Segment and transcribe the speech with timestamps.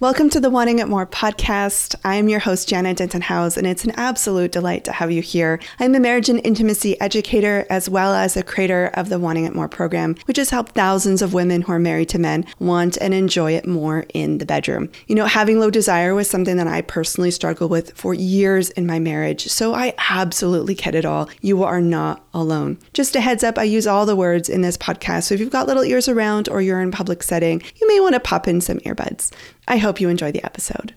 [0.00, 1.94] Welcome to the Wanting It More podcast.
[2.06, 5.60] I'm your host, Jana Denton House, and it's an absolute delight to have you here.
[5.78, 9.54] I'm a marriage and intimacy educator as well as a creator of the Wanting It
[9.54, 13.12] More program, which has helped thousands of women who are married to men want and
[13.12, 14.88] enjoy it more in the bedroom.
[15.06, 18.86] You know, having low desire was something that I personally struggled with for years in
[18.86, 21.28] my marriage, so I absolutely get it all.
[21.42, 22.78] You are not alone.
[22.94, 25.50] Just a heads up, I use all the words in this podcast, so if you've
[25.50, 28.62] got little ears around or you're in public setting, you may want to pop in
[28.62, 29.30] some earbuds.
[29.70, 30.96] I hope you enjoy the episode.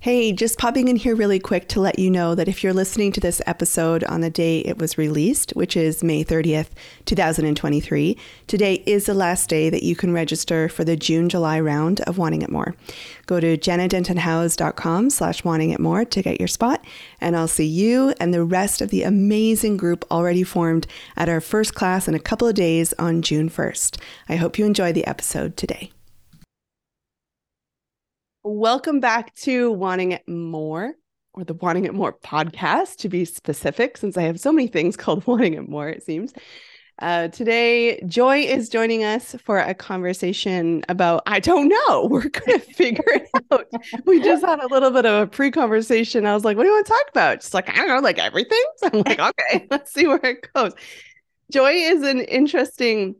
[0.00, 3.12] Hey, just popping in here really quick to let you know that if you're listening
[3.12, 6.68] to this episode on the day it was released, which is May 30th,
[7.06, 12.18] 2023, today is the last day that you can register for the June-July round of
[12.18, 12.74] Wanting It More.
[13.24, 16.84] Go to janetdentonhouse.com slash wanting it more to get your spot,
[17.22, 21.40] and I'll see you and the rest of the amazing group already formed at our
[21.40, 23.98] first class in a couple of days on June 1st.
[24.28, 25.90] I hope you enjoy the episode today.
[28.42, 30.94] Welcome back to Wanting It More,
[31.34, 34.96] or the Wanting It More podcast, to be specific, since I have so many things
[34.96, 36.32] called Wanting It More, it seems.
[37.00, 42.58] Uh, today, Joy is joining us for a conversation about, I don't know, we're going
[42.58, 43.66] to figure it out.
[44.06, 46.24] we just had a little bit of a pre conversation.
[46.24, 47.42] I was like, what do you want to talk about?
[47.42, 48.64] She's like, I don't know, like everything.
[48.78, 50.72] So I'm like, okay, let's see where it goes.
[51.52, 53.16] Joy is an interesting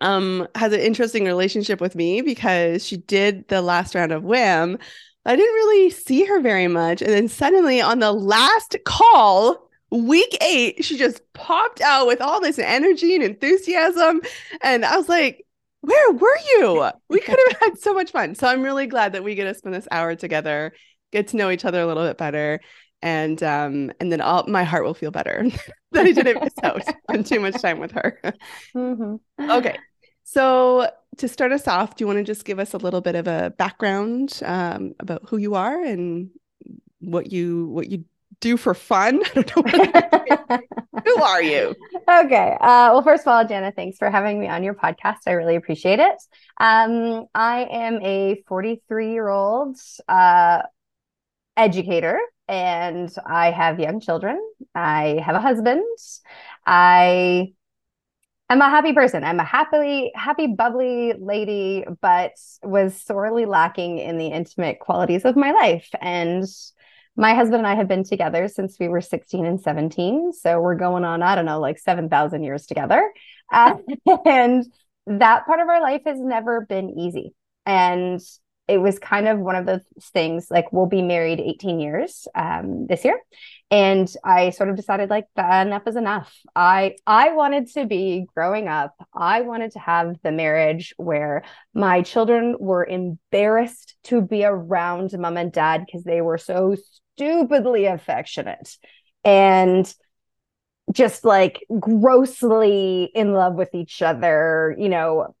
[0.00, 4.78] um has an interesting relationship with me because she did the last round of WIM.
[5.26, 7.02] I didn't really see her very much.
[7.02, 12.40] And then suddenly on the last call, week eight, she just popped out with all
[12.40, 14.22] this energy and enthusiasm.
[14.62, 15.44] And I was like,
[15.82, 16.90] where were you?
[17.08, 18.34] We could have had so much fun.
[18.34, 20.72] So I'm really glad that we get to spend this hour together,
[21.12, 22.60] get to know each other a little bit better.
[23.02, 25.44] And um, and then all my heart will feel better
[25.92, 28.20] that I didn't miss out on too much time with her.
[28.76, 29.50] Mm-hmm.
[29.50, 29.78] Okay.
[30.24, 33.14] So, to start us off, do you want to just give us a little bit
[33.14, 36.30] of a background um, about who you are and
[37.00, 38.04] what you what you
[38.40, 39.22] do for fun?
[39.34, 41.74] who are you?
[42.08, 42.56] Okay.
[42.60, 45.18] Uh, well, first of all, Jana, thanks for having me on your podcast.
[45.26, 46.16] I really appreciate it.
[46.58, 49.76] Um, I am a 43 year old
[50.08, 50.62] uh,
[51.56, 52.18] educator
[52.48, 54.40] and I have young children.
[54.74, 55.84] I have a husband.
[56.66, 57.52] I
[58.50, 59.22] I'm a happy person.
[59.22, 62.32] I'm a happily, happy, bubbly lady, but
[62.64, 65.88] was sorely lacking in the intimate qualities of my life.
[66.00, 66.44] And
[67.14, 70.32] my husband and I have been together since we were 16 and 17.
[70.32, 73.12] So we're going on, I don't know, like 7,000 years together.
[73.52, 73.76] Uh,
[74.26, 74.66] and
[75.06, 77.32] that part of our life has never been easy.
[77.66, 78.20] And
[78.66, 82.88] it was kind of one of those things like we'll be married 18 years um,
[82.88, 83.20] this year
[83.70, 86.34] and i sort of decided like that enough is enough.
[86.56, 91.44] I i wanted to be growing up i wanted to have the marriage where
[91.74, 96.76] my children were embarrassed to be around mom and dad because they were so
[97.16, 98.76] stupidly affectionate
[99.24, 99.94] and
[100.92, 105.34] just like grossly in love with each other you know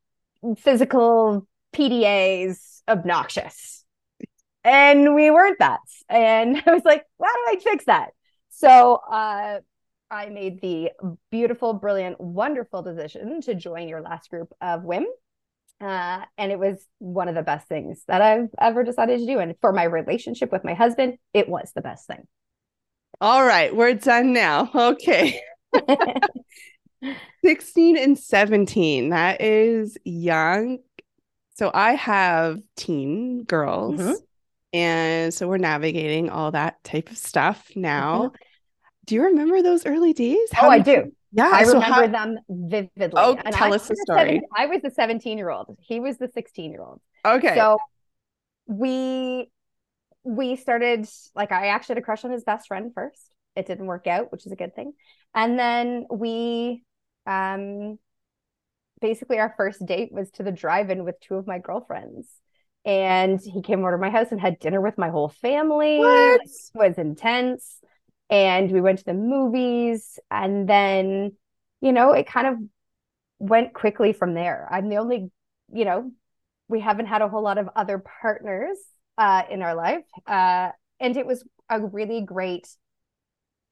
[0.56, 3.84] physical pdas obnoxious.
[4.64, 5.80] And we weren't that.
[6.08, 8.10] And i was like how do i fix that
[8.60, 9.60] so uh,
[10.10, 10.90] I made the
[11.30, 15.06] beautiful, brilliant, wonderful decision to join your last group of WIM.
[15.80, 19.38] Uh, and it was one of the best things that I've ever decided to do.
[19.38, 22.26] And for my relationship with my husband, it was the best thing.
[23.20, 24.70] All right, we're done now.
[24.74, 25.40] Okay.
[27.44, 29.10] 16 and 17.
[29.10, 30.78] That is young.
[31.54, 34.00] So I have teen girls.
[34.00, 34.12] Mm-hmm.
[34.72, 38.24] And so we're navigating all that type of stuff now.
[38.24, 38.36] Mm-hmm.
[39.10, 40.52] Do you remember those early days?
[40.52, 41.10] How oh, I do.
[41.32, 42.06] Yeah, I so remember how...
[42.06, 43.20] them vividly.
[43.20, 44.40] Oh, and tell I us the story.
[44.56, 45.76] I was the 17 year old.
[45.80, 47.00] He was the 16 year old.
[47.24, 47.56] Okay.
[47.56, 47.78] So
[48.68, 49.50] we
[50.22, 53.34] we started like I actually had a crush on his best friend first.
[53.56, 54.92] It didn't work out, which is a good thing.
[55.34, 56.84] And then we
[57.26, 57.98] um
[59.00, 62.28] basically our first date was to the drive-in with two of my girlfriends.
[62.84, 65.98] And he came over to my house and had dinner with my whole family.
[65.98, 66.42] What?
[66.42, 67.80] It was intense
[68.30, 71.32] and we went to the movies and then
[71.80, 72.54] you know it kind of
[73.38, 74.68] went quickly from there.
[74.70, 75.30] I'm the only
[75.72, 76.12] you know
[76.68, 78.78] we haven't had a whole lot of other partners
[79.18, 82.68] uh, in our life uh, and it was a really great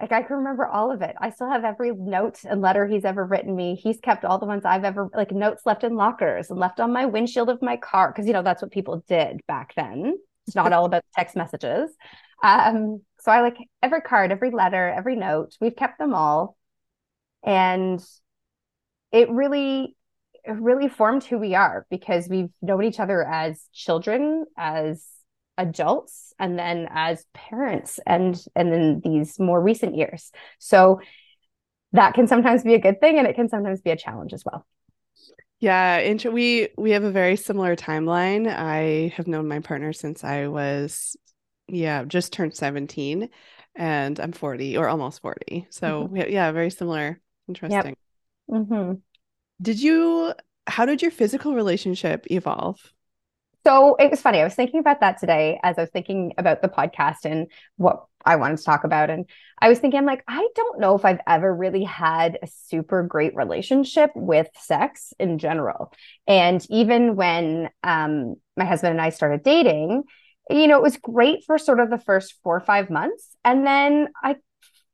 [0.01, 1.17] like i can remember all of it.
[1.21, 3.75] I still have every note and letter he's ever written me.
[3.75, 6.93] He's kept all the ones i've ever like notes left in lockers and left on
[6.93, 10.17] my windshield of my car because you know that's what people did back then.
[10.47, 11.91] It's not all about text messages.
[12.43, 15.57] Um so I like every card, every letter, every note.
[15.61, 16.57] We've kept them all.
[17.45, 18.05] And
[19.13, 19.97] it really
[20.45, 25.05] it really formed who we are because we've known each other as children, as
[25.59, 30.31] adults and then as parents and and then these more recent years
[30.61, 31.01] so
[31.93, 34.45] that can sometimes be a good thing and it can sometimes be a challenge as
[34.45, 34.65] well
[35.59, 40.23] yeah int- we we have a very similar timeline i have known my partner since
[40.23, 41.17] i was
[41.69, 43.29] yeah just turned 17
[43.77, 46.31] and i'm 40 or almost 40 so Mhm.
[46.31, 47.95] yeah very similar interesting
[48.49, 48.93] hmm
[49.61, 50.35] did you
[50.67, 52.93] how did your physical relationship evolve
[53.67, 54.41] So it was funny.
[54.41, 58.05] I was thinking about that today as I was thinking about the podcast and what
[58.25, 59.11] I wanted to talk about.
[59.11, 59.29] And
[59.61, 63.03] I was thinking, I'm like, I don't know if I've ever really had a super
[63.03, 65.93] great relationship with sex in general.
[66.27, 70.05] And even when um, my husband and I started dating,
[70.51, 73.37] you know, it was great for sort of the first four or five months.
[73.45, 74.37] And then I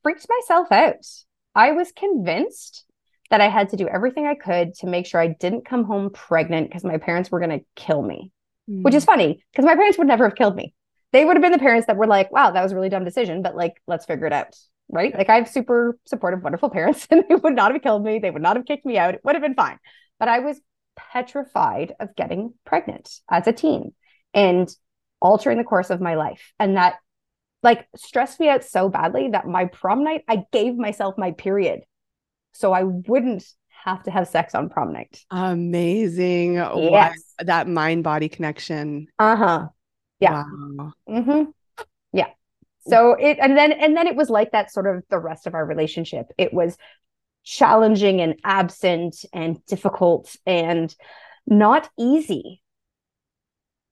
[0.02, 1.06] freaked myself out.
[1.54, 2.84] I was convinced
[3.30, 6.10] that I had to do everything I could to make sure I didn't come home
[6.10, 8.32] pregnant because my parents were going to kill me
[8.66, 9.10] which is hmm.
[9.10, 10.74] funny because my parents would never have killed me.
[11.12, 13.04] They would have been the parents that were like, wow, that was a really dumb
[13.04, 14.56] decision, but like, let's figure it out.
[14.88, 15.16] Right.
[15.16, 18.18] Like, I have super supportive, wonderful parents, and they would not have killed me.
[18.18, 19.14] They would not have kicked me out.
[19.14, 19.78] It would have been fine.
[20.18, 20.60] But I was
[20.96, 23.92] petrified of getting pregnant as a teen
[24.32, 24.68] and
[25.24, 26.52] altering the course of my life.
[26.60, 26.96] And that
[27.64, 31.80] like stressed me out so badly that my prom night, I gave myself my period
[32.52, 33.44] so I wouldn't
[33.84, 35.24] have to have sex on prom night.
[35.30, 37.18] amazing Wow, Yes.
[37.38, 39.68] that mind body connection Uh huh.
[40.20, 40.44] Yeah.
[40.44, 41.50] wow Mm-hmm.
[42.12, 42.28] Yeah.
[42.86, 45.54] So it and then and then it was like that sort of the rest of
[45.54, 46.26] our relationship.
[46.36, 46.76] It was
[47.44, 50.94] challenging and absent and difficult and
[51.46, 52.62] not easy.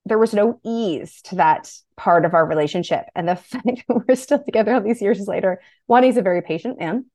[0.05, 3.05] There was no ease to that part of our relationship.
[3.15, 6.43] And the fact that we're still together all these years later, one, he's a very
[6.43, 7.07] patient man.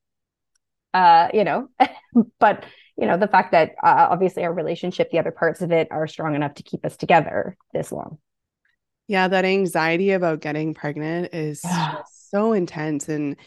[0.94, 1.69] Uh, you know,
[2.39, 2.66] but
[2.98, 6.07] you know, the fact that uh, obviously our relationship, the other parts of it are
[6.07, 8.18] strong enough to keep us together this long.
[9.07, 11.63] Yeah, that anxiety about getting pregnant is
[12.12, 13.07] so intense.
[13.07, 13.38] And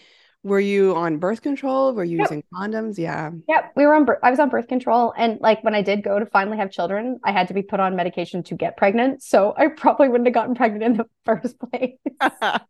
[0.43, 1.93] were you on birth control?
[1.93, 2.31] Were you Yep.
[2.31, 2.97] using condoms?
[2.99, 3.31] Yeah.
[3.49, 4.07] Yep, we were on.
[4.23, 7.21] I was on birth control, and like when I did go to finally have children,
[7.25, 9.23] I had to be put on medication to get pregnant.
[9.23, 11.99] So I probably wouldn't have gotten pregnant in the first place.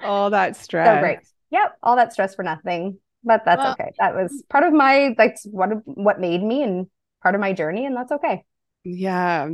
[0.00, 1.00] All that So stress.
[1.00, 1.18] great.
[1.50, 3.92] Yep, all that stress for nothing, but that's Well- okay.
[3.98, 6.86] That was part of my like what what made me and
[7.22, 8.44] part of my journey, and that's okay.
[8.84, 9.50] Yeah.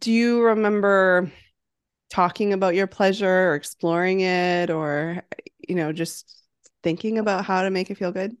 [0.00, 1.30] Do you remember
[2.10, 5.22] talking about your pleasure or exploring it or,
[5.68, 6.34] you know, just
[6.88, 8.34] thinking about how to make it feel good?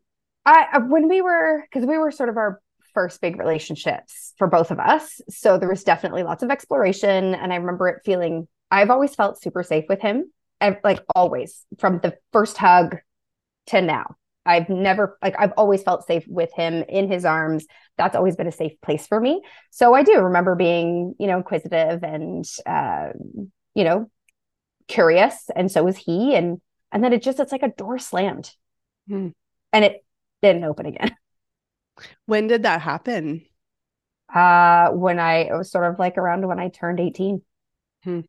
[0.46, 2.62] I I- when we were because we were sort of our
[2.94, 7.52] first big relationships for both of us, so there was definitely lots of exploration, and
[7.52, 8.48] I remember it feeling.
[8.70, 10.32] I've always felt super safe with him,
[10.82, 12.96] like always from the first hug
[13.66, 14.16] to now.
[14.46, 17.66] I've never like I've always felt safe with him in his arms.
[17.98, 19.42] That's always been a safe place for me.
[19.70, 23.08] So I do remember being, you know, inquisitive and uh,
[23.74, 24.10] you know,
[24.86, 26.34] curious, and so was he.
[26.34, 26.62] And
[26.92, 28.52] and then it just it's like a door slammed,
[29.08, 29.28] Hmm.
[29.72, 30.04] and it
[30.42, 31.16] didn't open again.
[32.26, 33.44] When did that happen?
[34.32, 37.42] Uh, when I it was sort of like around when I turned 18.
[38.04, 38.20] Hmm.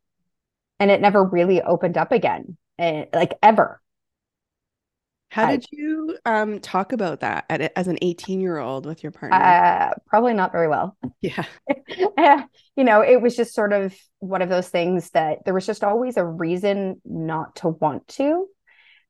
[0.80, 3.82] And it never really opened up again, eh, like ever.
[5.32, 9.04] How I- did you um talk about that at, as an 18 year old with
[9.04, 9.38] your partner?
[9.38, 10.98] Uh, probably not very well.
[11.22, 11.44] yeah.
[12.76, 15.84] You know, it was just sort of one of those things that there was just
[15.84, 18.48] always a reason not to want to.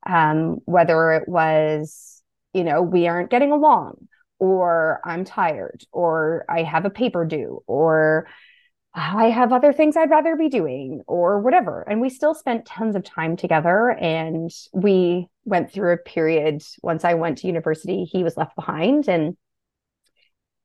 [0.05, 2.21] Um, whether it was,
[2.53, 4.07] you know, we aren't getting along,
[4.39, 8.27] or I'm tired, or I have a paper due, or
[8.93, 11.81] I have other things I'd rather be doing, or whatever.
[11.81, 13.89] And we still spent tons of time together.
[13.91, 19.07] And we went through a period once I went to university, he was left behind.
[19.07, 19.37] And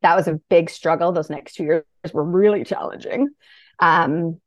[0.03, 1.13] that was a big struggle.
[1.13, 3.29] Those next two years were really challenging
[3.79, 4.41] um,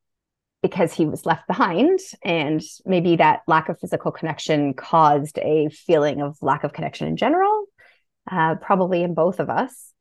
[0.67, 1.99] because he was left behind.
[2.23, 7.15] And maybe that lack of physical connection caused a feeling of lack of connection in
[7.15, 7.65] general,
[8.29, 9.93] uh, probably in both of us.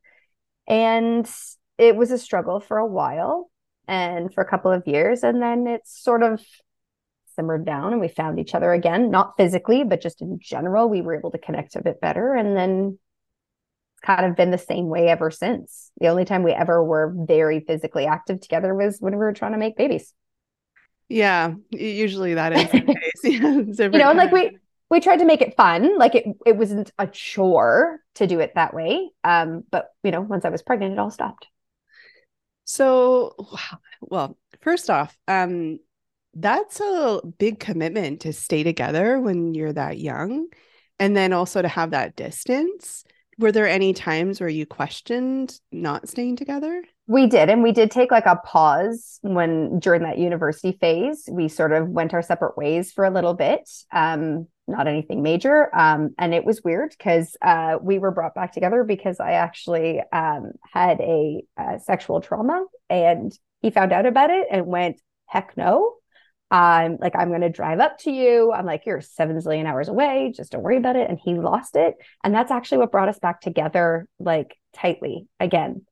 [0.67, 1.31] And
[1.79, 3.49] it was a struggle for a while
[3.87, 5.23] and for a couple of years.
[5.23, 6.45] And then it sort of
[7.37, 10.89] simmered down and we found each other again, not physically, but just in general.
[10.89, 12.35] We were able to connect a bit better.
[12.35, 12.99] And then
[13.95, 15.93] it's kind of been the same way ever since.
[16.01, 19.53] The only time we ever were very physically active together was when we were trying
[19.53, 20.13] to make babies.
[21.09, 21.55] Yeah.
[21.71, 23.03] Usually that is the case.
[23.25, 23.89] Yeah.
[23.89, 24.59] You know, and like we
[24.89, 25.99] we tried to make it fun.
[25.99, 29.11] Like it it wasn't a chore to do it that way.
[29.25, 31.47] Um, but you know, once I was pregnant, it all stopped.
[32.65, 33.35] So.
[34.01, 35.79] Well, first off, um,
[36.35, 40.49] that's a big commitment to stay together when you're that young,
[40.99, 43.05] and then also to have that distance.
[43.39, 46.83] Were there any times where you questioned not staying together?
[47.09, 47.49] We did.
[47.51, 51.29] And we did take like a pause when during that university phase.
[51.31, 53.69] We sort of went our separate ways for a little bit.
[53.93, 55.75] Um, not anything major.
[55.77, 60.03] Um, and it was weird because uh, we were brought back together because I actually
[60.13, 63.33] um, had a, a sexual trauma and
[63.63, 65.95] he found out about it and went, heck no.
[66.51, 68.53] I'm like, I'm going to drive up to you.
[68.53, 70.33] I'm like, you're seven zillion hours away.
[70.35, 71.09] Just don't worry about it.
[71.09, 71.95] And he lost it.
[72.23, 75.87] And that's actually what brought us back together, like tightly again,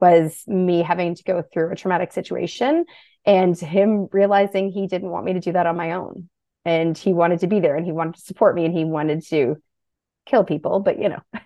[0.00, 2.84] was me having to go through a traumatic situation
[3.24, 6.28] and him realizing he didn't want me to do that on my own.
[6.64, 9.24] And he wanted to be there and he wanted to support me and he wanted
[9.28, 9.56] to
[10.26, 11.20] kill people, but you know,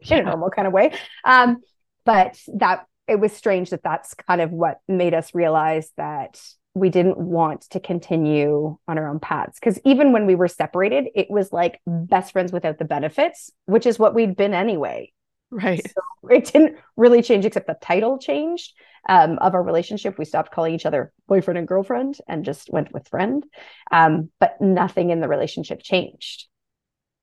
[0.00, 0.92] in a normal kind of way.
[1.24, 1.58] Um,
[2.04, 6.40] but that it was strange that that's kind of what made us realize that
[6.74, 11.08] we didn't want to continue on our own paths because even when we were separated
[11.14, 15.10] it was like best friends without the benefits which is what we'd been anyway
[15.50, 15.82] right.
[15.84, 18.72] So it didn't really change except the title changed
[19.08, 20.18] um, of our relationship.
[20.18, 23.44] We stopped calling each other boyfriend and girlfriend and just went with friend.
[23.90, 26.46] Um, but nothing in the relationship changed.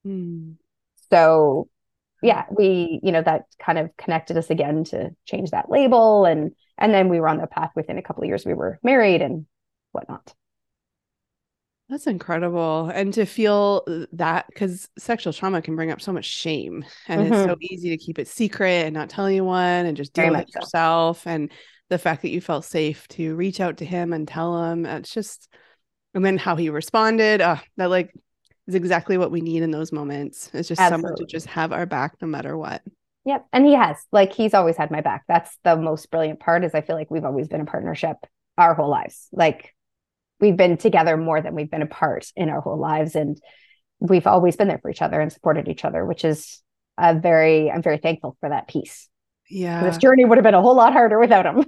[0.05, 0.58] Mm.
[1.10, 1.67] so
[2.22, 6.25] yeah we you know that kind of connected us again to change that label.
[6.25, 8.79] And and then we were on the path within a couple of years we were
[8.84, 9.48] married and
[9.94, 10.34] whatnot
[11.89, 16.84] that's incredible and to feel that because sexual trauma can bring up so much shame
[17.08, 17.34] and mm-hmm.
[17.34, 20.38] it's so easy to keep it secret and not tell anyone and just deal Very
[20.38, 20.60] with it so.
[20.60, 21.51] yourself and
[21.89, 25.13] the fact that you felt safe to reach out to him and tell him it's
[25.13, 25.48] just
[26.15, 28.12] and then how he responded uh, that like
[28.68, 31.04] is exactly what we need in those moments it's just Absolutely.
[31.04, 32.82] someone to just have our back no matter what
[33.25, 33.48] Yep.
[33.51, 33.98] And he has.
[34.12, 35.24] Like he's always had my back.
[35.27, 38.18] That's the most brilliant part is I feel like we've always been a partnership
[38.58, 39.27] our whole lives.
[39.32, 39.74] Like
[40.39, 43.39] we've been together more than we've been apart in our whole lives and
[44.00, 46.62] we've always been there for each other and supported each other, which is
[46.98, 49.10] a very I'm very thankful for that piece.
[49.50, 49.84] Yeah.
[49.84, 51.65] This journey would have been a whole lot harder without him.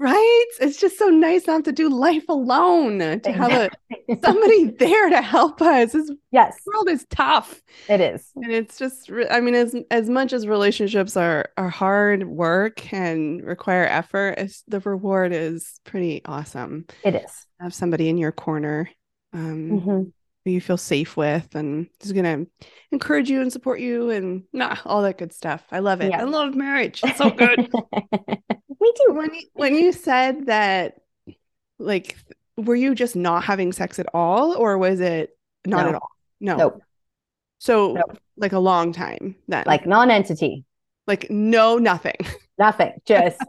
[0.00, 0.46] Right?
[0.60, 5.20] It's just so nice not to do life alone, to have a somebody there to
[5.20, 5.92] help us.
[5.92, 6.56] This yes.
[6.66, 7.60] world is tough.
[7.88, 8.30] It is.
[8.36, 13.42] And it's just I mean as as much as relationships are are hard work and
[13.44, 14.38] require effort,
[14.68, 16.86] the reward is pretty awesome.
[17.02, 17.46] It is.
[17.60, 18.88] Have somebody in your corner.
[19.32, 20.02] Um mm-hmm
[20.48, 24.76] you feel safe with and is going to encourage you and support you and nah,
[24.84, 25.64] all that good stuff.
[25.70, 26.10] I love it.
[26.10, 26.20] Yeah.
[26.20, 27.00] I love marriage.
[27.02, 27.58] It's so good.
[28.80, 29.12] Me too.
[29.12, 31.00] When you, when you said that,
[31.78, 32.16] like,
[32.56, 35.36] were you just not having sex at all or was it
[35.66, 35.88] not no.
[35.88, 36.10] at all?
[36.40, 36.56] No.
[36.56, 36.82] Nope.
[37.58, 38.18] So, nope.
[38.36, 39.64] like a long time then.
[39.66, 40.64] Like non entity.
[41.06, 42.16] Like, no, nothing.
[42.58, 42.92] Nothing.
[43.06, 43.40] Just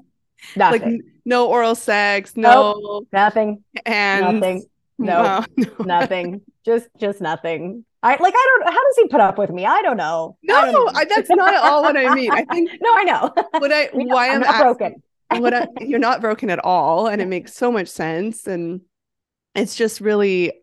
[0.55, 0.81] nothing.
[0.81, 2.79] like, no oral sex, no.
[2.81, 3.07] Nope.
[3.11, 3.63] Nothing.
[3.85, 4.65] And nothing.
[4.97, 5.65] No, no.
[5.79, 7.85] nothing just just nothing.
[8.01, 9.65] I like I don't how does he put up with me?
[9.65, 10.37] I don't know.
[10.43, 12.31] No, don't I, that's not at all what I mean.
[12.31, 13.33] I think No, I know.
[13.57, 15.03] What I why I'm, I'm asking, broken.
[15.41, 18.81] what I, you're not broken at all and it makes so much sense and
[19.55, 20.53] it's just really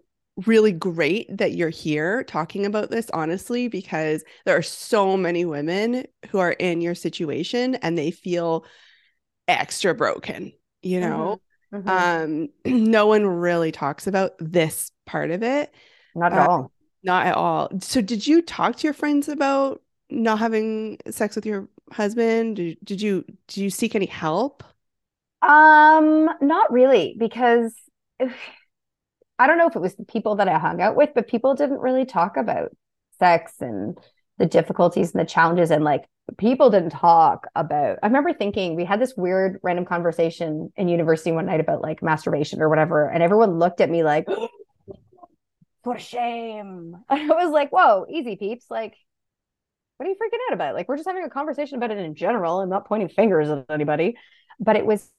[0.47, 6.05] really great that you're here talking about this honestly because there are so many women
[6.31, 8.65] who are in your situation and they feel
[9.49, 11.41] extra broken, you know.
[11.73, 11.89] Mm-hmm.
[11.89, 11.89] Mm-hmm.
[11.89, 12.49] Um
[12.91, 15.75] no one really talks about this part of it
[16.17, 16.73] not at uh, all.
[17.03, 17.71] Not at all.
[17.81, 22.57] So did you talk to your friends about not having sex with your husband?
[22.57, 24.65] Did, did you did you seek any help?
[25.43, 27.75] Um, not really, because
[28.19, 28.35] if,
[29.39, 31.55] I don't know if it was the people that I hung out with, but people
[31.55, 32.75] didn't really talk about
[33.19, 33.99] sex and
[34.39, 36.05] the difficulties and the challenges and like
[36.39, 41.33] people didn't talk about i remember thinking we had this weird random conversation in university
[41.33, 44.27] one night about like masturbation or whatever and everyone looked at me like
[45.87, 46.97] what a shame.
[47.09, 48.67] I was like, whoa, easy peeps.
[48.71, 48.95] Like,
[49.97, 50.75] what are you freaking out about?
[50.75, 52.61] Like, we're just having a conversation about it in general.
[52.61, 54.17] I'm not pointing fingers at anybody.
[54.59, 55.11] But it was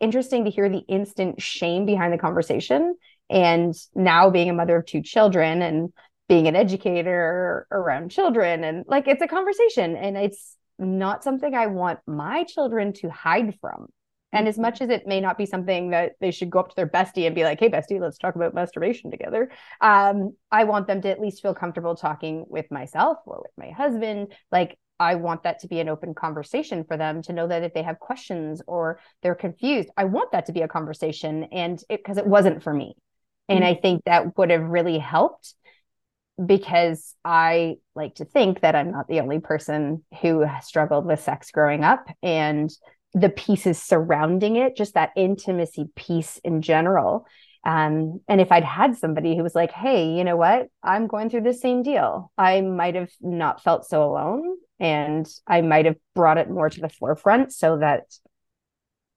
[0.00, 2.96] interesting to hear the instant shame behind the conversation.
[3.28, 5.92] And now being a mother of two children and
[6.28, 11.66] being an educator around children, and like it's a conversation and it's not something I
[11.66, 13.88] want my children to hide from.
[14.32, 16.76] And as much as it may not be something that they should go up to
[16.76, 20.86] their bestie and be like, hey, bestie, let's talk about masturbation together, um, I want
[20.86, 24.34] them to at least feel comfortable talking with myself or with my husband.
[24.52, 27.72] Like, I want that to be an open conversation for them to know that if
[27.72, 31.44] they have questions or they're confused, I want that to be a conversation.
[31.44, 32.96] And because it, it, wasn't for me.
[33.48, 33.68] And mm-hmm.
[33.68, 35.54] I think that would have really helped
[36.44, 41.50] because I like to think that I'm not the only person who struggled with sex
[41.50, 42.08] growing up.
[42.22, 42.70] And
[43.14, 47.26] the pieces surrounding it, just that intimacy piece in general.
[47.64, 50.68] Um, and if I'd had somebody who was like, hey, you know what?
[50.82, 54.56] I'm going through the same deal, I might have not felt so alone.
[54.80, 58.04] And I might have brought it more to the forefront so that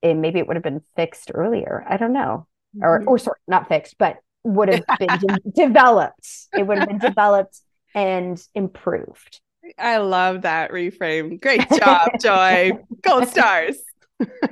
[0.01, 1.85] it, maybe it would have been fixed earlier.
[1.87, 2.47] I don't know.
[2.81, 3.07] Or, Mhm.
[3.07, 6.27] or sorry, not fixed, but would have been de- developed.
[6.57, 7.59] It would have been developed
[7.93, 9.39] and improved.
[9.77, 11.41] I love that reframe.
[11.41, 12.71] Great job, Joy.
[13.01, 13.77] Gold stars.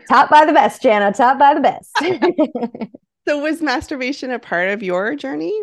[0.10, 1.14] Top by the best, Jana.
[1.14, 1.92] Top by the best.
[3.28, 5.54] So was masturbation a part of your journey?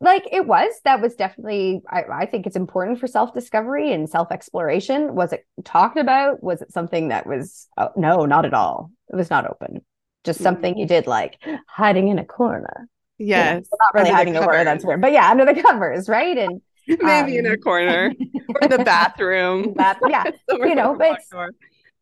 [0.00, 5.14] like it was that was definitely I, I think it's important for self-discovery and self-exploration
[5.14, 9.14] was it talked about was it something that was oh, no not at all it
[9.16, 9.82] was not open
[10.24, 10.42] just Mm.
[10.42, 13.68] something you did like hiding in a corner You know, Yes.
[13.78, 16.60] not really hiding in a corner that's weird but yeah under the covers right and
[17.00, 18.12] Maybe in a Um, corner
[18.62, 19.74] or the bathroom.
[19.76, 21.50] that yeah you know, but back it's- door.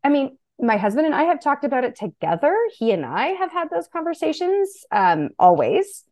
[0.05, 2.57] I mean, my husband and I have talked about it together.
[2.79, 6.05] He and I have had those conversations um, always,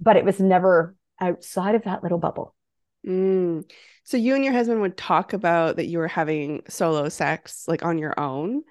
[0.00, 2.54] but it was never outside of that little bubble.
[3.06, 3.70] Mm.
[4.04, 7.84] So you and your husband would talk about that you were having solo sex like
[7.84, 8.62] on your own.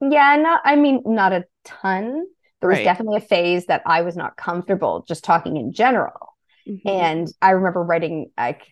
[0.00, 2.24] Yeah, not, I mean, not a ton.
[2.60, 2.84] There was Right.
[2.84, 6.35] definitely a phase that I was not comfortable just talking in general.
[6.68, 6.80] Mhm.
[6.84, 8.62] And I remember writing like,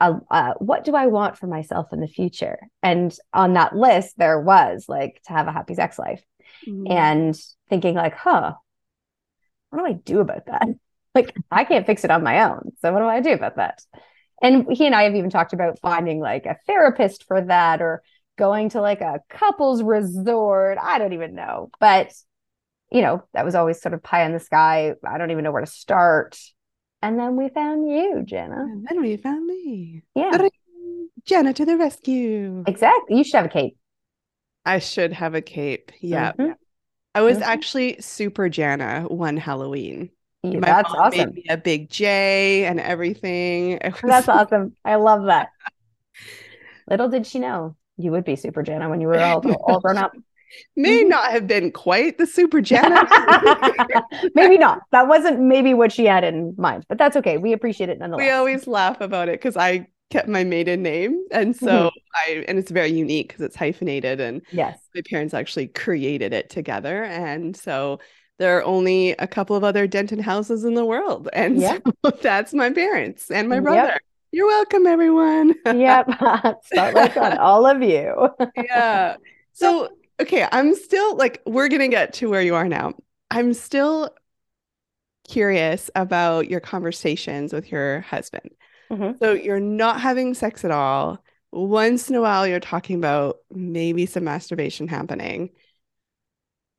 [0.00, 2.58] a, uh, what do I want for myself in the future?
[2.82, 6.22] And on that list, there was like to have a happy sex life.
[6.66, 6.90] Mhm.
[6.90, 8.54] and thinking like, huh,
[9.70, 10.66] what do I do about that?
[11.16, 12.72] Like, I can't fix it on my own.
[12.80, 13.80] So what do I do about that?
[14.42, 18.02] And he and I have even talked about finding like a therapist for that or
[18.36, 20.76] going to like a couples resort.
[20.82, 21.70] I don't even know.
[21.78, 22.12] But
[22.90, 24.94] you know, that was always sort of pie in the sky.
[25.06, 26.36] I don't even know where to start.
[27.04, 28.62] And then we found you, Jenna.
[28.62, 30.02] And then we found me.
[30.14, 30.48] Yeah,
[31.26, 32.64] Jenna to the rescue.
[32.66, 33.18] exactly.
[33.18, 33.76] You should have a cape.
[34.64, 35.92] I should have a cape.
[36.00, 36.32] Yeah.
[36.32, 36.54] Mhm.
[37.14, 37.42] I was Mhm.
[37.42, 40.08] actually super Jana one Halloween.
[40.42, 41.34] Yeah, My That's awesome.
[41.34, 43.78] me a big J and everything.
[43.84, 44.74] Was- That's awesome.
[44.82, 45.50] I love that.
[46.88, 49.98] Little did she know you would be Super Jana when you were all, all grown
[49.98, 50.12] up.
[50.76, 51.08] May Mhm.
[51.08, 53.06] not have been quite the super Jana.
[54.34, 54.80] maybe not.
[54.92, 57.38] That wasn't maybe what she had in mind, but that's okay.
[57.38, 58.24] We appreciate it nonetheless.
[58.24, 61.24] we always laugh about it because I kept my maiden name.
[61.32, 61.90] And so Mhm.
[62.14, 64.78] I, and it's very unique because it's hyphenated and yes.
[64.94, 67.04] my parents actually created it together.
[67.04, 67.98] And so
[68.38, 71.28] there are only a couple of other Denton houses in the world.
[71.34, 71.78] And Yeah.
[72.04, 73.62] so that's my parents and my Yep.
[73.64, 74.00] brother.
[74.32, 75.54] You're welcome, everyone.
[75.64, 76.08] Yep.
[76.64, 78.28] Spotlight on all of you.
[78.56, 79.16] yeah.
[79.52, 79.88] So,
[80.20, 82.94] okay, I'm still like, we're going to get to where you are now.
[83.30, 84.10] I'm still
[85.28, 88.50] curious about your conversations with your husband.
[88.90, 89.18] Mhm.
[89.22, 91.22] So, you're not having sex at all.
[91.50, 95.50] Once in a while, you're talking about maybe some masturbation happening.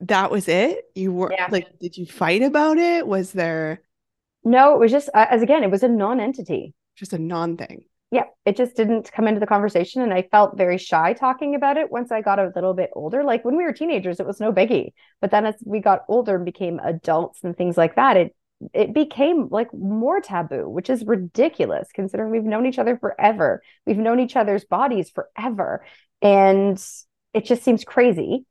[0.02, 0.86] That was it?
[0.94, 1.48] You were Yeah.
[1.50, 3.08] like, did you fight about it?
[3.08, 3.82] Was there
[4.44, 6.74] No, it was just as again, it was a non-entity.
[6.96, 7.86] just a non thing?
[8.12, 10.02] Yeah, it just didn't come into the conversation.
[10.02, 13.24] And I felt very shy talking about it once I got a little bit older.
[13.24, 14.94] Like when we were teenagers, it was no biggie.
[15.22, 18.36] But then as we got older and became adults and things like that, it
[18.74, 23.62] it became like more taboo, which is ridiculous considering we've known each other forever.
[23.86, 25.84] We've known each other's bodies forever.
[26.22, 26.82] And
[27.34, 28.46] it just seems crazy.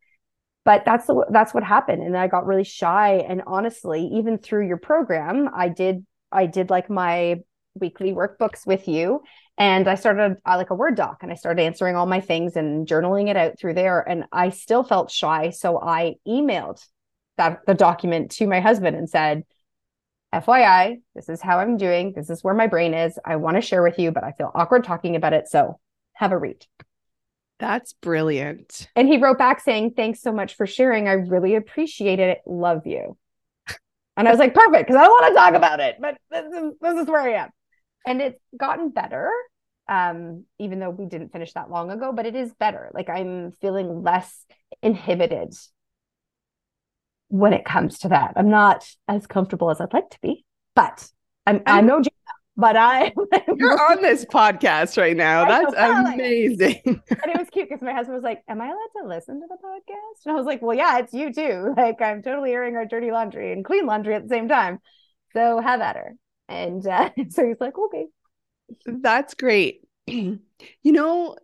[0.65, 2.03] But that's the, that's what happened.
[2.03, 3.17] And I got really shy.
[3.29, 7.41] And honestly, even through your program, I did I did like my
[7.75, 9.23] weekly workbooks with you
[9.57, 12.57] and i started uh, like a word doc and i started answering all my things
[12.57, 15.51] and journaling it out through there and i still felt shy.
[15.51, 16.85] So i emailed
[17.37, 19.45] that the document to my husband and said
[20.33, 22.13] fyi this is how i'm doing.
[22.15, 23.19] This is where my brain is.
[23.25, 25.79] I want to share with you but i feel awkward talking about it so
[26.15, 26.67] have a read.
[27.61, 28.89] That's brilliant.
[28.97, 31.09] and he wrote back saying thanks so much for sharing.
[31.09, 32.41] I really appreciate it.
[32.47, 33.17] Love you.
[34.17, 36.45] And i was like perfect because i don't want to talk about it but this
[36.45, 37.51] is, this is where i am
[38.07, 39.31] and it's gotten better
[39.89, 43.53] um even though we didn't finish that long ago but it is better like i'm
[43.61, 44.45] feeling less
[44.83, 45.53] inhibited
[47.29, 51.09] when it comes to that i'm not as comfortable as i'd like to be but
[51.47, 52.11] i'm i'm I'm- no Jenna,
[52.57, 53.13] but i
[53.57, 55.45] You're on this podcast right now.
[55.45, 55.75] I That's
[56.15, 56.81] amazing.
[56.85, 59.47] and it was cute because my husband was like, Am I allowed to listen to
[59.49, 60.27] the podcast?
[60.27, 61.75] And I was like, Well, yeah, it's you too.
[61.77, 64.79] Like, I'm totally airing our dirty laundry and clean laundry at the same time.
[65.35, 66.15] So have at her.
[66.49, 68.07] And uh, so he's like, Okay.
[68.87, 69.83] That's great.
[70.07, 70.39] you
[70.85, 71.37] know,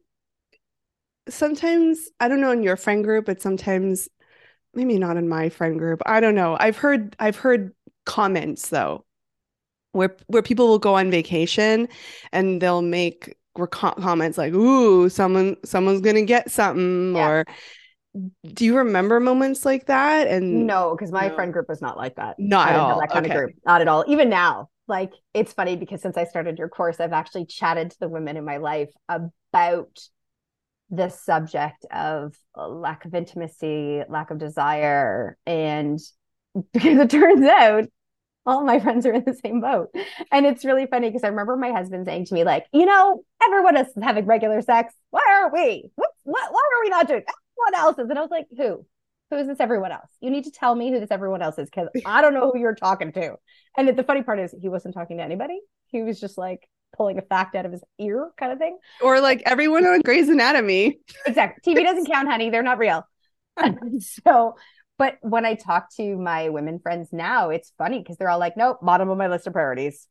[1.29, 4.09] sometimes, I don't know in your friend group, but sometimes
[4.75, 6.03] maybe not in my friend group.
[6.07, 6.57] I don't know.
[6.61, 7.75] I've heard I've heard
[8.07, 9.05] comments though
[9.93, 11.89] where where people will go on vacation
[12.33, 17.29] and they'll make rec- comments like, "Ooh, someone someone's going to get something," Yeah.
[17.29, 17.45] or
[18.55, 20.27] do you remember moments like that?
[20.29, 21.37] And No, because my No.
[21.37, 22.39] friend group was not like that.
[22.39, 23.01] Not I at didn't have all.
[23.01, 23.35] that kind Okay.
[23.35, 23.57] of group.
[23.65, 24.05] Not at all.
[24.09, 24.69] Even now.
[24.90, 28.37] Like, it's funny because since I started your course, I've actually chatted to the women
[28.37, 29.98] in my life about
[30.90, 35.38] the subject of lack of intimacy, lack of desire.
[35.46, 36.00] And
[36.72, 37.85] because it turns out
[38.44, 39.94] all my friends are in the same boat.
[40.33, 43.22] And it's really funny because I remember my husband saying to me, like, you know,
[43.42, 44.92] everyone is having regular sex.
[45.11, 45.88] Why are we?
[45.94, 47.22] What, what, why are we not doing?
[47.55, 48.11] What else is?
[48.11, 48.85] And I was like, who?
[49.31, 50.11] Who is this everyone else?
[50.21, 52.59] You need to tell me who this everyone else is because I don't know who
[52.59, 53.37] you're talking to.
[53.77, 55.61] And the funny part is he wasn't talking to anybody.
[55.87, 58.77] He was just like pulling a fact out of his ear kind of thing.
[59.01, 60.99] Or like everyone on Grey's Anatomy.
[61.27, 61.75] Exactly.
[61.75, 62.51] TV doesn't count, honey.
[62.51, 63.07] They're not real.
[64.01, 64.57] so,
[64.99, 68.57] but when I talk to my women friends now, it's funny because they're all like,
[68.57, 70.07] nope, bottom of my list of priorities.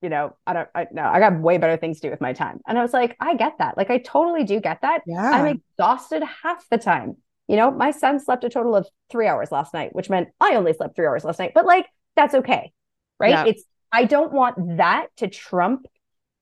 [0.00, 2.34] You know, I don't, I no, I got way better things to do with my
[2.34, 2.60] time.
[2.66, 3.76] And I was like, I get that.
[3.76, 5.02] Like, I totally do get that.
[5.06, 5.30] Yeah.
[5.30, 7.16] I'm exhausted half the time.
[7.48, 10.54] You know, my son slept a total of three hours last night, which meant I
[10.54, 12.72] only slept three hours last night, but like, that's okay.
[13.20, 13.30] Right.
[13.30, 13.44] Yeah.
[13.46, 15.86] It's, I don't want that to trump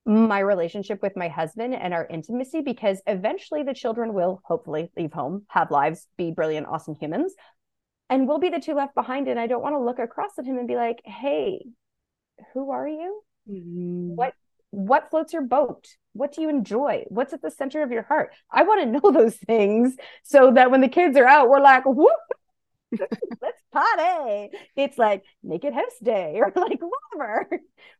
[0.04, 5.12] my relationship with my husband and our intimacy because eventually the children will hopefully leave
[5.12, 7.34] home, have lives, be brilliant, awesome humans.
[8.10, 9.28] And we'll be the two left behind.
[9.28, 11.64] And I don't want to look across at him and be like, hey,
[12.52, 13.22] who are you?
[13.48, 14.16] Mm-hmm.
[14.16, 14.34] What
[14.72, 15.86] what floats your boat?
[16.14, 17.04] What do you enjoy?
[17.08, 18.32] What's at the center of your heart?
[18.50, 21.84] I want to know those things so that when the kids are out, we're like,
[21.86, 22.10] whoop,
[23.40, 24.50] let's party.
[24.76, 26.80] It's like naked house day or like
[27.12, 27.48] whatever,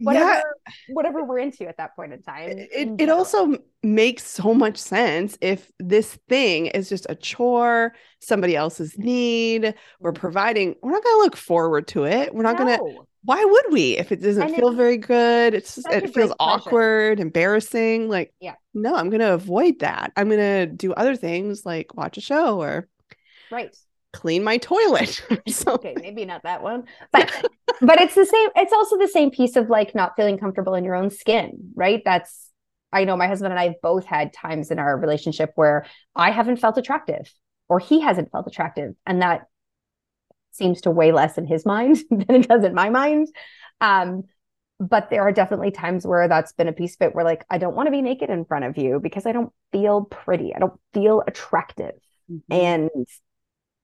[0.01, 0.43] whatever, yeah.
[0.89, 2.51] whatever we're into at that point in time.
[2.51, 8.57] It, it also makes so much sense if this thing is just a chore, somebody
[8.57, 10.21] else's need, we're mm-hmm.
[10.21, 12.35] providing, we're not going to look forward to it.
[12.35, 12.65] We're not no.
[12.65, 15.55] going to, why would we if it doesn't and feel very good?
[15.55, 18.09] It's just, it feels awkward, embarrassing.
[18.09, 20.13] Like, yeah, no, I'm going to avoid that.
[20.17, 22.89] I'm going to do other things like watch a show or,
[23.51, 23.75] right
[24.13, 25.25] clean my toilet.
[25.67, 27.31] okay, maybe not that one, but
[27.81, 28.49] but it's the same.
[28.57, 32.03] It's also the same piece of like not feeling comfortable in your own skin, right?
[32.05, 32.51] That's
[32.93, 36.31] I know my husband and I have both had times in our relationship where I
[36.31, 37.33] haven't felt attractive
[37.69, 39.47] or he hasn't felt attractive, and that
[40.53, 43.29] seems to weigh less in his mind than it does in my mind.
[43.81, 44.25] Um,
[44.79, 47.59] but there are definitely times where that's been a piece of it where like I
[47.59, 50.55] don't want to be naked in front of you because I don't feel pretty.
[50.55, 51.95] I don't feel attractive.
[52.31, 52.53] Mm-hmm.
[52.53, 53.07] And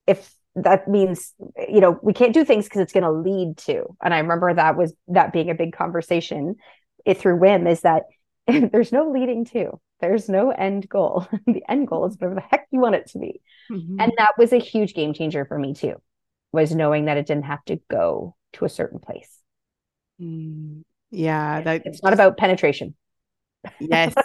[0.07, 1.35] if that means
[1.68, 4.52] you know we can't do things because it's going to lead to and i remember
[4.52, 6.57] that was that being a big conversation
[7.04, 8.04] it through WIM is that
[8.46, 12.66] there's no leading to there's no end goal the end goal is whatever the heck
[12.70, 14.00] you want it to be mm-hmm.
[14.00, 15.94] and that was a huge game changer for me too
[16.52, 19.30] was knowing that it didn't have to go to a certain place.
[20.20, 20.82] Mm.
[21.12, 22.94] yeah that it's not about penetration.
[23.80, 24.14] Yes.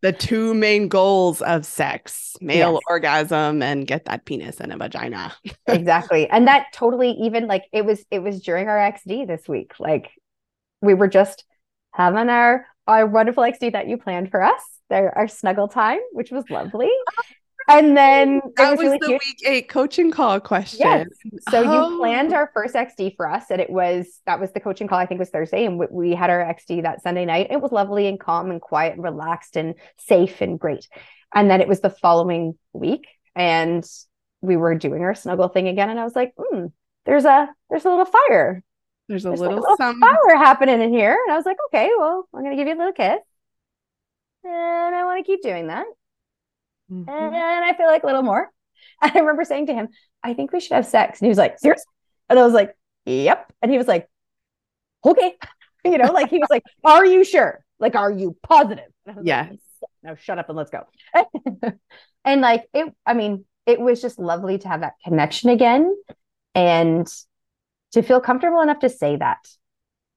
[0.00, 2.80] The two main goals of sex male yes.
[2.90, 5.34] orgasm and get that penis in a vagina.
[5.66, 6.28] Exactly.
[6.28, 9.72] And that totally even like it was it was during our xd this week.
[9.78, 10.10] Like
[10.82, 11.44] we were just
[11.92, 16.30] having our our wonderful xd that you planned for us our, our snuggle time which
[16.30, 16.90] was lovely
[17.68, 19.22] and then that was, was really the cute.
[19.26, 20.80] week eight coaching call question.
[20.80, 21.06] Yes.
[21.50, 21.90] So oh.
[21.90, 24.98] you planned our first XD for us, and it was that was the coaching call.
[24.98, 27.48] I think was Thursday, and we, we had our XD that Sunday night.
[27.50, 30.86] It was lovely and calm and quiet and relaxed and safe and great.
[31.34, 33.84] And then it was the following week, and
[34.40, 35.90] we were doing our snuggle thing again.
[35.90, 36.66] And I was like, hmm,
[37.06, 38.62] there's a there's a little fire.
[39.08, 40.00] There's a there's little, a little some...
[40.00, 41.18] fire happening in here.
[41.26, 43.20] And I was like, okay, well, I'm gonna give you a little kiss.
[44.44, 45.86] And I want to keep doing that.
[47.02, 47.34] Mm-hmm.
[47.34, 48.50] And I feel like a little more.
[49.02, 49.88] And I remember saying to him,
[50.22, 51.20] I think we should have sex.
[51.20, 51.84] And he was like, serious?
[52.28, 53.52] And I was like, yep.
[53.62, 54.08] And he was like,
[55.04, 55.34] okay.
[55.84, 57.64] you know, like he was like, are you sure?
[57.78, 58.90] Like, are you positive?
[59.22, 59.48] Yeah.
[59.50, 59.60] Like,
[60.02, 60.84] no, shut up and let's go.
[62.24, 65.94] and like it, I mean, it was just lovely to have that connection again
[66.54, 67.06] and
[67.92, 69.38] to feel comfortable enough to say that.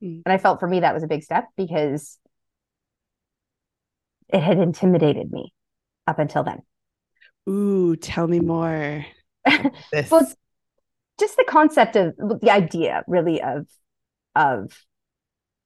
[0.04, 0.24] Mm.
[0.26, 2.18] And I felt for me that was a big step because
[4.30, 5.54] it had intimidated me
[6.08, 6.62] up until then.
[7.48, 9.06] Ooh, tell me more.
[9.46, 10.28] well,
[11.20, 13.66] just the concept of the idea really of
[14.36, 14.72] of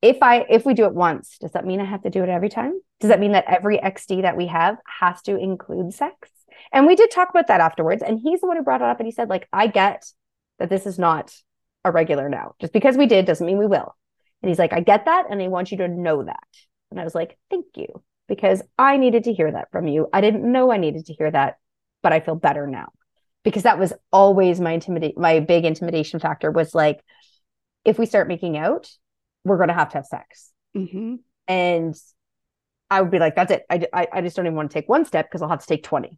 [0.02, 2.30] if I if we do it once, does that mean I have to do it
[2.30, 2.80] every time?
[3.00, 6.30] Does that mean that every XD that we have has to include sex?
[6.72, 8.04] And we did talk about that afterwards.
[8.04, 10.06] And he's the one who brought it up and he said, like, I get
[10.60, 11.36] that this is not
[11.84, 12.54] a regular now.
[12.62, 13.96] Just because we did doesn't mean we will.
[14.42, 15.26] And he's like, I get that.
[15.30, 16.48] And I want you to know that.
[16.92, 20.08] And I was like, thank you because I needed to hear that from you.
[20.14, 21.58] I didn't know I needed to hear that,
[22.02, 22.94] but I feel better now
[23.44, 27.04] because that was always my intimidate my big intimidation factor was like
[27.84, 28.90] if we start making out,
[29.44, 30.54] we're going to have to have sex.
[30.78, 31.16] Mm-hmm.
[31.50, 31.94] And
[32.90, 33.66] I would be like, that's it.
[33.70, 35.68] I, I, I just don't even want to take one step because I'll have to
[35.68, 36.18] take 20.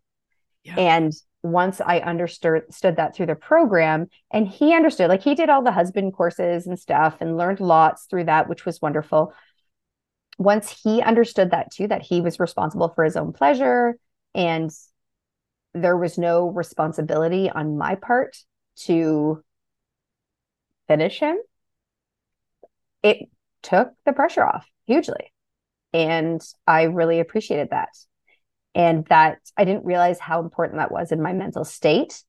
[0.66, 0.76] Yeah.
[0.78, 5.64] And once I understood that through the program, and he understood, like he did all
[5.64, 9.34] the husband courses and stuff and learned lots through that, which was wonderful
[10.38, 13.98] once he understood that too, that he was responsible for his own pleasure
[14.34, 14.72] and
[15.74, 18.38] there was no responsibility on my part
[18.76, 19.44] to
[20.88, 21.38] finish him,
[23.02, 23.30] it
[23.62, 25.32] took the pressure off hugely.
[25.94, 27.90] And I really appreciated that.
[28.76, 32.24] And that I didn't realize how important that was in my mental state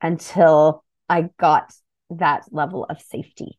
[0.00, 1.72] until I got
[2.10, 3.58] that level of safety.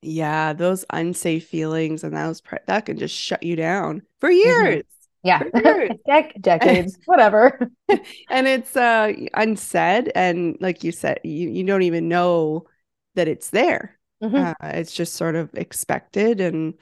[0.00, 4.48] Yeah, those unsafe feelings and those pre- that can just shut you down for mm-hmm.
[4.48, 4.82] years.
[4.82, 4.84] Mm-hmm.
[5.24, 5.42] Yeah,
[6.08, 7.70] Dec- decades, whatever.
[8.30, 12.66] and it's uh unsaid, and like you said, you you don't even know
[13.16, 13.98] that it's there.
[14.22, 14.36] Mm-hmm.
[14.36, 16.74] Uh, it's just sort of expected, and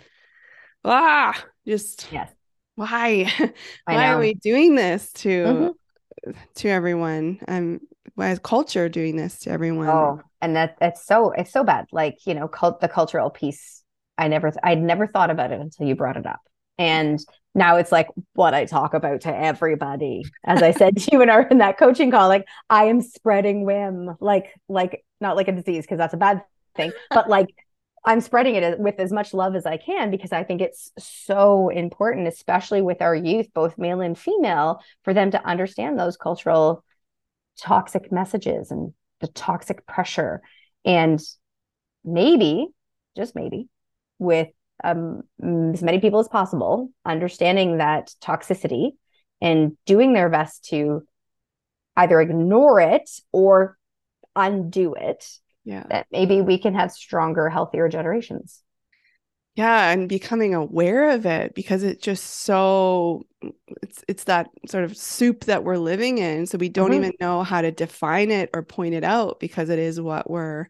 [0.84, 2.30] ah, just yes.
[2.74, 3.32] Why?
[3.86, 6.30] why are we doing this to mm-hmm.
[6.56, 7.40] to everyone?
[7.48, 7.80] Um,
[8.16, 9.88] why is culture doing this to everyone?
[9.88, 11.86] Oh, and that that's so it's so bad.
[11.92, 13.82] Like you know, cult the cultural piece.
[14.18, 16.40] I never I'd never thought about it until you brought it up,
[16.78, 17.20] and
[17.54, 20.24] now it's like what I talk about to everybody.
[20.44, 23.64] As I said to you in our in that coaching call, like I am spreading
[23.66, 26.42] WIM, like like not like a disease because that's a bad
[26.74, 27.54] thing, but like
[28.06, 31.68] I'm spreading it with as much love as I can because I think it's so
[31.68, 36.82] important, especially with our youth, both male and female, for them to understand those cultural
[37.60, 40.42] toxic messages and the toxic pressure.
[40.84, 41.20] And
[42.04, 42.68] maybe,
[43.16, 43.68] just maybe,
[44.18, 44.48] with
[44.84, 48.92] um, as many people as possible, understanding that toxicity
[49.40, 51.06] and doing their best to
[51.96, 53.78] either ignore it or
[54.34, 55.26] undo it
[55.64, 58.62] yeah that maybe we can have stronger healthier generations
[59.56, 63.24] yeah and becoming aware of it because it's just so
[63.82, 67.04] it's it's that sort of soup that we're living in so we don't mm-hmm.
[67.04, 70.66] even know how to define it or point it out because it is what we're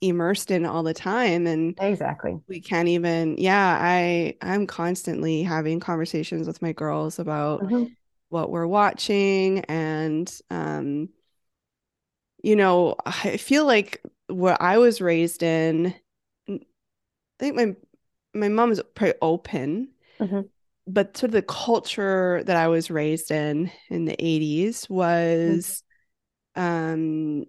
[0.00, 5.78] immersed in all the time and exactly we can't even yeah i i'm constantly having
[5.78, 7.84] conversations with my girls about mm-hmm.
[8.30, 11.10] what we're watching and um
[12.42, 14.00] you know i feel like
[14.30, 15.94] what I was raised in,
[16.48, 16.58] I
[17.38, 17.76] think my
[18.34, 19.88] my mom is pretty open,
[20.18, 20.42] mm-hmm.
[20.86, 25.82] but sort of the culture that I was raised in in the 80s was
[26.56, 26.62] mm-hmm.
[26.62, 27.44] um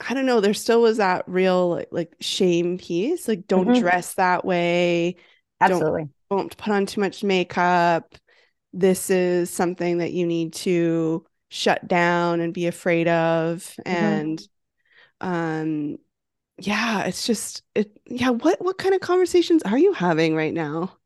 [0.00, 3.28] I don't know, there still was that real like, like shame piece.
[3.28, 3.80] Like don't mm-hmm.
[3.80, 5.16] dress that way.
[5.60, 6.08] Absolutely.
[6.30, 8.14] Don't, don't put on too much makeup.
[8.72, 13.58] This is something that you need to shut down and be afraid of.
[13.86, 13.90] Mm-hmm.
[13.90, 14.42] And
[15.20, 15.96] um
[16.58, 20.96] yeah it's just it yeah what what kind of conversations are you having right now?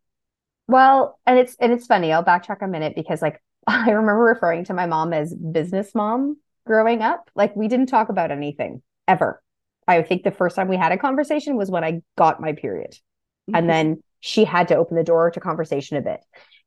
[0.66, 4.64] Well and it's and it's funny i'll backtrack a minute because like i remember referring
[4.64, 7.30] to my mom as business mom growing up.
[7.34, 9.42] Like we didn't talk about anything ever.
[9.86, 12.92] I think the first time we had a conversation was when i got my period.
[12.92, 13.56] Mm-hmm.
[13.56, 16.20] and then she had to open the door to conversation a bit.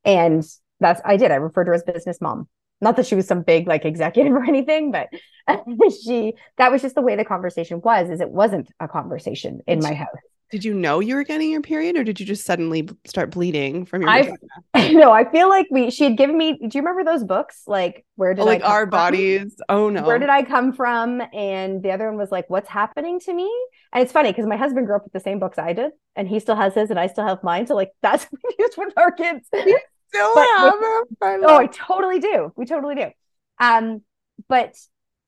[0.04, 0.44] And
[0.80, 2.50] that's i did i referred to her as business mom
[2.82, 5.08] not that she was some big like executive or anything but
[6.04, 9.80] she that was just the way the conversation was is it wasn't a conversation in
[9.80, 10.08] my house.
[10.52, 13.86] did you know you were getting your period or did you just suddenly start bleeding
[13.86, 14.34] from your I
[14.91, 17.63] no I feel like we she had given me do you remember those books?
[17.67, 18.89] Like where did oh, like our from?
[18.89, 19.56] bodies?
[19.67, 20.04] Oh no.
[20.04, 21.22] Where did I come from?
[21.34, 23.52] And the other one was like what's happening to me?
[23.94, 26.28] And it's funny because my husband grew up with the same books I did and
[26.28, 28.76] he still has his and I still have mine so like that's what we use
[28.78, 29.48] with our kids
[30.12, 31.04] still but have them.
[31.21, 32.52] I oh, I totally do.
[32.56, 33.10] We totally do.
[33.60, 34.02] Um,
[34.47, 34.76] but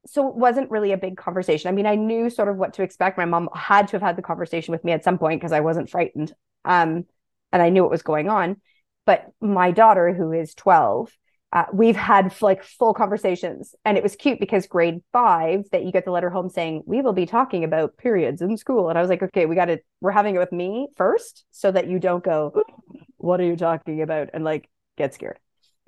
[0.05, 1.69] so it wasn't really a big conversation.
[1.69, 3.17] I mean, I knew sort of what to expect.
[3.17, 5.61] My mom had to have had the conversation with me at some point because I
[5.61, 6.33] wasn't frightened.
[6.65, 7.05] Um,
[7.51, 8.57] and I knew what was going on.
[9.05, 11.11] But my daughter, who is 12,
[11.53, 13.75] uh, we've had like full conversations.
[13.85, 17.01] And it was cute because grade five, that you get the letter home saying, we
[17.01, 18.89] will be talking about periods in school.
[18.89, 21.71] And I was like, okay, we got to, we're having it with me first so
[21.71, 22.63] that you don't go,
[23.17, 24.29] what are you talking about?
[24.33, 25.39] And like get scared.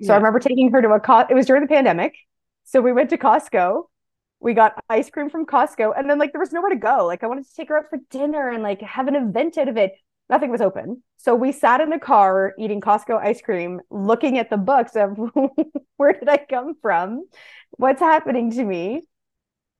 [0.02, 0.14] So yeah.
[0.14, 2.14] I remember taking her to a co- it was during the pandemic.
[2.64, 3.84] So we went to Costco.
[4.40, 7.06] We got ice cream from Costco and then like there was nowhere to go.
[7.06, 9.68] Like I wanted to take her out for dinner and like have an event out
[9.68, 9.92] of it.
[10.28, 11.02] Nothing was open.
[11.16, 15.16] So we sat in the car eating Costco ice cream, looking at the books of
[15.96, 17.24] where did I come from?
[17.70, 19.02] What's happening to me?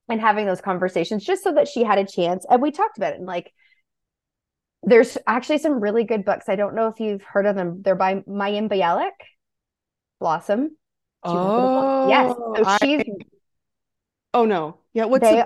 [0.08, 2.46] And having those conversations just so that she had a chance.
[2.48, 3.52] And we talked about it and like
[4.86, 6.48] there's actually some really good books.
[6.48, 7.82] I don't know if you've heard of them.
[7.82, 9.10] They're by Mayim Bialik,
[10.20, 10.76] Blossom.
[11.24, 12.34] Oh, yes.
[12.36, 13.04] So she's.
[14.32, 14.78] Oh no!
[14.92, 15.44] Yeah, what's they?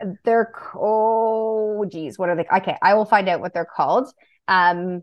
[0.00, 0.16] The...
[0.24, 2.46] They're oh geez, what are they?
[2.56, 4.12] Okay, I will find out what they're called.
[4.48, 5.02] Um,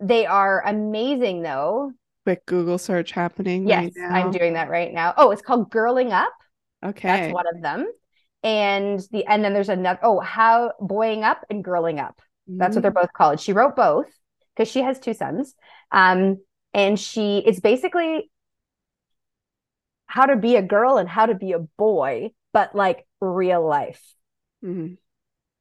[0.00, 1.92] they are amazing though.
[2.24, 3.66] Quick Google search happening.
[3.66, 5.14] Yes, right I'm doing that right now.
[5.16, 6.34] Oh, it's called Girling Up.
[6.84, 7.86] Okay, that's one of them
[8.42, 12.82] and the and then there's another oh how boying up and girling up that's what
[12.82, 13.02] they're mm.
[13.02, 14.06] both called she wrote both
[14.54, 15.54] because she has two sons
[15.92, 16.38] um
[16.72, 18.30] and she it's basically
[20.08, 24.02] how to be a girl and how to be a boy, but like real life.
[24.64, 24.96] Mhm.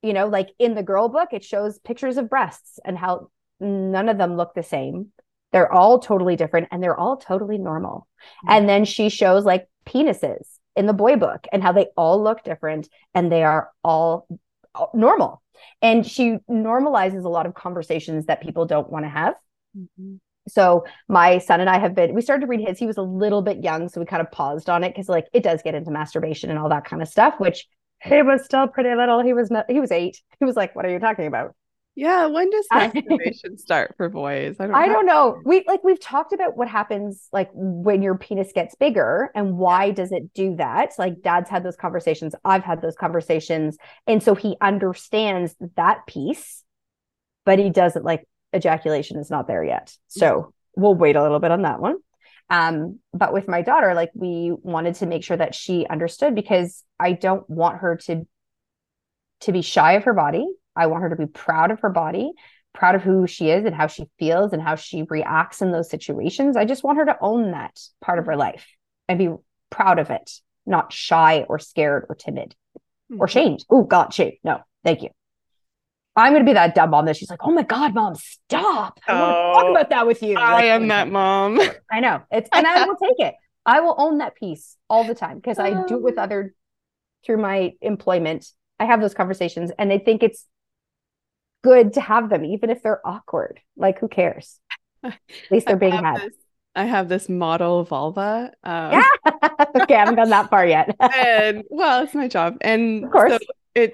[0.02, 4.10] You know, like in the girl book, it shows pictures of breasts and how none
[4.10, 5.12] of them look the same.
[5.52, 8.08] They're all totally different and they're all totally normal.
[8.46, 8.50] Mhm.
[8.50, 12.44] And then she shows like penises in the boy book and how they all look
[12.44, 14.28] different and they are all
[14.94, 15.42] normal.
[15.82, 19.36] And she normalizes a lot of conversations that people don't want to have.
[19.78, 20.20] Mhm.
[20.48, 22.80] So my son and I have been we started to read his.
[22.80, 25.28] He was a little bit young, so we kind of paused on it because like
[25.34, 27.68] it does get into masturbation and all that kind of stuff, which
[28.02, 29.22] he was still pretty little.
[29.22, 30.22] He was he was eight.
[30.40, 31.56] He was like, "What are you talking about?"
[31.98, 34.58] Yeah, when does masturbation start for boys?
[34.60, 35.42] I don't, I have- don't know.
[35.44, 39.90] We like we've talked about what happens like when your penis gets bigger and why
[39.90, 40.92] does it do that?
[41.00, 46.64] Like dad's had those conversations, I've had those conversations, and so he understands that piece,
[47.46, 49.92] but he doesn't like ejaculation is not there yet.
[50.08, 51.96] So we'll wait a little bit on that one.
[52.52, 56.84] Um, but with my daughter, like we wanted to make sure that she understood because
[57.00, 58.28] I don't want her to
[59.42, 60.46] to be shy of her body.
[60.78, 62.32] I want her to be proud of her body
[62.74, 65.90] proud of who she is and how she feels and how she reacts in those
[65.90, 66.56] situations.
[66.56, 68.68] I just want her to own that part of her life
[69.08, 69.30] and be
[69.72, 70.32] proud of it,
[70.68, 72.56] not shy or scared or timid
[73.10, 73.32] or Mhm.
[73.32, 73.66] shamed.
[73.70, 74.34] Oh, God, shame.
[74.44, 75.10] No, thank you.
[76.16, 79.00] I'm going to be that dumb mom that she's like, oh my God, mom, stop.
[79.08, 80.38] I want to Oh, talk about that with you.
[80.38, 81.60] I Like, am that mom.
[81.92, 82.22] I know.
[82.32, 83.36] It's and I will take it.
[83.66, 86.54] I will own that piece all the time because I do it with other
[87.26, 88.48] through my employment.
[88.80, 90.46] I have those conversations and they think it's
[91.64, 93.60] good to have them, even if they're awkward.
[93.76, 94.60] Like, who cares?
[95.04, 95.18] At
[95.52, 96.22] least they're being had.
[96.22, 96.34] this,
[96.76, 98.52] I have this model vulva.
[98.64, 99.10] Um, Yeah.
[99.82, 100.96] okay, I haven't gone that far yet.
[101.16, 103.32] and well, it's my job, and Of course.
[103.34, 103.40] so
[103.76, 103.94] it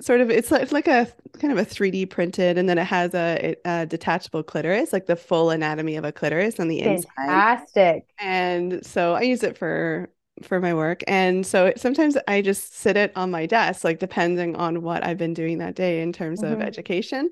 [0.00, 2.84] sort of it's like, it's like a kind of a 3D printed, and then it
[2.86, 7.08] has a, a detachable clitoris, like the full anatomy of a clitoris on the inside.
[7.16, 8.06] Fantastic.
[8.18, 10.10] And so I use it for
[10.42, 13.98] for my work, and so it, sometimes I just sit it on my desk, like
[13.98, 16.62] depending on what I've been doing that day in terms of Mhm.
[16.62, 17.30] education.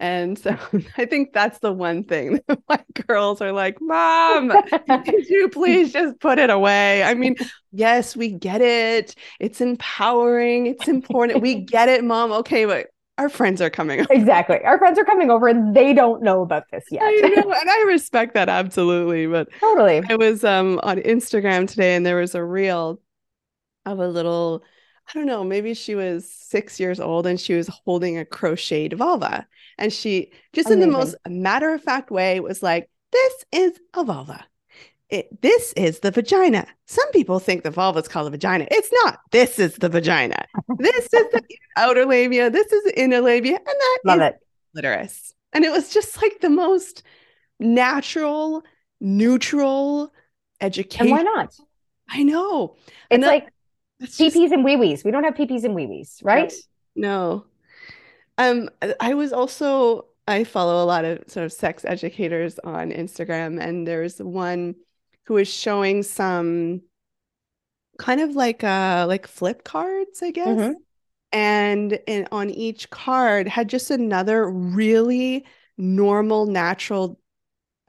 [0.00, 0.56] And so
[0.98, 4.58] I think that's the one thing that my girls are like, Mom,
[5.04, 7.02] could you please just put it away?
[7.04, 7.36] I mean,
[7.72, 9.16] yes, we get it.
[9.40, 10.66] It's empowering.
[10.68, 11.40] It's important.
[11.40, 12.32] We get it, Mom.
[12.32, 12.88] Okay, but
[13.18, 14.00] our friends are coming.
[14.00, 14.12] over.
[14.12, 14.58] exactly.
[14.64, 17.02] Our friends are coming over and they don't know about this yet.
[17.04, 19.26] I know, and I respect that absolutely.
[19.26, 20.02] But totally.
[20.08, 23.00] I was um on Instagram today and there was a reel
[23.84, 24.62] of a little,
[25.08, 28.94] I don't know, maybe she was six years old and she was holding a crocheted
[28.96, 29.46] vulva.
[29.78, 34.04] And she just in the most matter of fact way was like, This is a
[34.04, 34.46] vulva.
[35.12, 36.66] It, this is the vagina.
[36.86, 38.66] Some people think the vulva is called a vagina.
[38.70, 39.20] It's not.
[39.30, 40.46] This is the vagina.
[40.78, 41.42] This is the
[41.76, 42.48] outer labia.
[42.50, 43.56] This is the inner labia.
[43.56, 44.34] And that Love is it.
[44.72, 45.34] clitoris.
[45.52, 47.02] And it was just like the most
[47.60, 48.62] natural,
[49.00, 50.12] neutral
[50.60, 51.08] education.
[51.08, 51.54] And why not?
[52.08, 52.76] I know.
[52.86, 53.48] It's And that- like
[54.00, 55.04] just- peepees and wee wees.
[55.04, 56.52] We don't have peepees and wee wees, right?
[56.96, 57.44] No.
[58.38, 62.90] Um, I- I was also I follow a lot of sort of sex educators on
[62.92, 64.76] Instagram, and there's one
[65.26, 66.82] who is showing some
[67.98, 70.58] kind of like uh like flip cards, I guess.
[70.58, 70.82] Mhm.
[71.32, 75.46] And in, on each card had just another really
[75.78, 77.20] normal, natural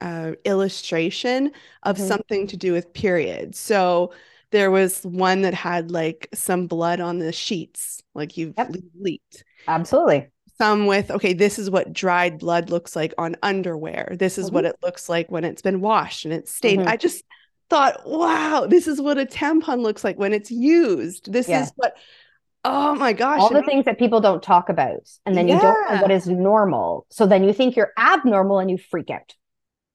[0.02, 1.52] uh, illustration
[1.84, 2.00] of Mhm.
[2.00, 3.58] something to do with periods.
[3.58, 4.14] So
[4.52, 8.76] there was one that had like some blood on the sheets, like you've Yep.
[8.94, 9.44] leaked.
[9.68, 10.32] Absolutely.
[10.58, 14.14] Some with, okay, this is what dried blood looks like on underwear.
[14.18, 16.82] This is what it looks like when it's been washed and it's stained.
[16.82, 16.88] Mhm.
[16.88, 17.24] I just
[17.70, 21.32] thought, wow, this is what a tampon looks like when it's used.
[21.32, 21.62] This Yeah.
[21.62, 21.96] is what,
[22.64, 23.40] oh my gosh.
[23.40, 25.08] All the things that people don't talk about.
[25.26, 26.16] And then you don't know what Yeah.
[26.16, 27.06] is normal.
[27.10, 29.34] So then you think you're abnormal and you freak out.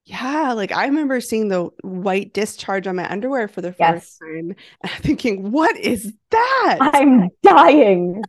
[0.04, 4.18] Yeah, like I remember seeing the white discharge on my underwear for the Yes.
[4.18, 4.56] first time,
[5.02, 8.22] thinking, "What is that?" I'm dying.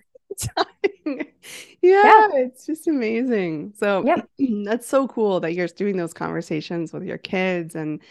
[1.06, 3.74] yeah, it's just amazing.
[3.78, 4.28] So Yep.
[4.66, 8.02] that's so cool that you're doing those conversations with your kids and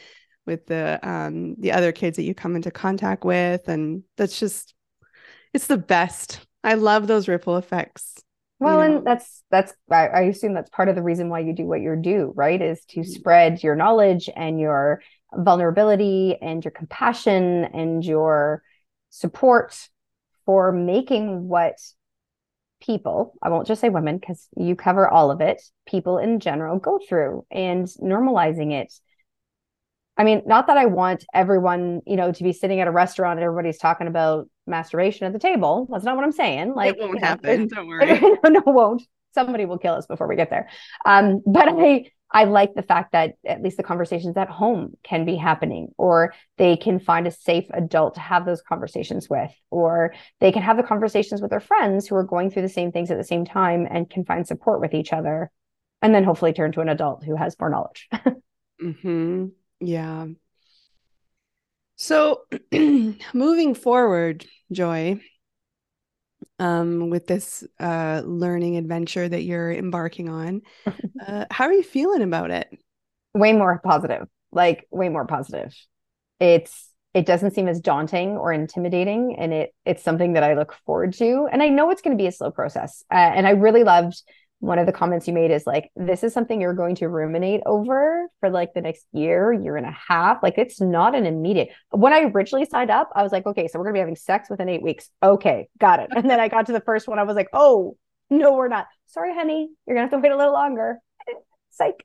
[0.46, 4.74] with the um the other kids that you come into contact with, and that's just
[5.54, 6.46] it's the best.
[6.64, 8.22] I love those ripple effects.
[8.62, 8.98] you Well, know.
[8.98, 11.80] and that's that's I, I assume that's part of the reason why you do what
[11.80, 12.60] you do, right?
[12.60, 13.04] Is to Mhm.
[13.04, 15.00] spread your knowledge and your
[15.34, 18.62] vulnerability and your compassion and your
[19.08, 19.88] support
[20.44, 21.76] for making what
[22.80, 26.78] people, I won't just say women because you cover all of it, people in general
[26.78, 28.92] go through and normalizing it.
[30.16, 33.38] I mean, not that I want everyone, you know, to be sitting at a restaurant
[33.38, 35.88] and everybody's talking about masturbation at the table.
[35.90, 36.74] That's not what I'm saying.
[36.74, 37.68] Like, it won't you know, happen.
[37.68, 38.20] Don't worry.
[38.44, 39.02] no, no, won't.
[39.32, 40.68] Somebody will kill us before we get there.
[41.06, 45.24] Um, but I, I like the fact that at least the conversations at home can
[45.24, 50.14] be happening, or they can find a safe adult to have those conversations with, or
[50.38, 53.10] they can have the conversations with their friends who are going through the same things
[53.10, 55.50] at the same time and can find support with each other.
[56.02, 58.08] And then hopefully turn to an adult who has more knowledge.
[58.82, 59.46] mm-hmm.
[59.80, 60.26] Yeah.
[61.96, 62.44] So
[63.34, 65.20] moving forward, Joy,
[66.58, 70.62] um, with this uh, learning adventure that you're embarking on.
[71.26, 72.66] Uh, how are you feeling about it?
[73.34, 75.76] Way more positive, like way more positive.
[76.38, 80.72] It's it doesn't seem as daunting or intimidating, and it it's something that I look
[80.86, 81.46] forward to.
[81.52, 83.04] And I know it's going to be a slow process.
[83.12, 84.22] Uh, and I really loved
[84.60, 87.62] one of the comments you made is like this is something you're going to ruminate
[87.64, 90.42] over for like the next year year and a half.
[90.42, 93.78] Like it's not an immediate when i originally signed up i was like okay so
[93.78, 95.10] we're going to be having sex within eight weeks.
[95.22, 96.10] Okay got it.
[96.14, 97.96] And then i got to the first one i was like oh
[98.28, 98.86] no we're not.
[99.06, 100.98] Sorry honey you're going to have to wait a little longer.
[101.70, 102.04] Psych.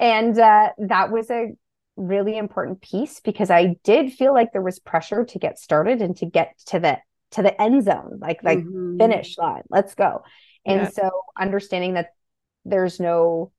[0.00, 1.52] And uh, that was a
[1.96, 6.16] really important piece because i did feel like there was pressure to get started and
[6.16, 6.98] to get to the
[7.30, 8.98] to the end zone like like mm-hmm.
[8.98, 9.62] finish line.
[9.70, 10.22] Let's go
[10.66, 10.88] and yeah.
[10.88, 12.10] so understanding that
[12.64, 13.52] there's no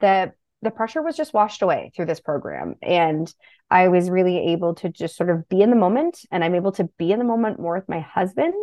[0.00, 2.74] the the pressure was just washed away through this program.
[2.82, 3.32] And
[3.70, 6.72] i was really able to just sort of be in the moment and i'm able
[6.72, 8.54] to be in the moment more with my husband.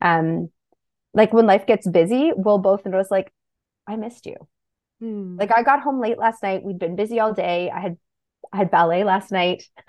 [0.00, 0.50] Um
[1.12, 3.32] like when life gets busy we'll both notice like
[3.86, 4.36] i missed you.
[5.00, 5.36] Hmm.
[5.38, 6.62] like i got home late last night.
[6.62, 7.70] We'd been busy all day.
[7.70, 7.96] I had
[8.52, 9.64] i had ballet last night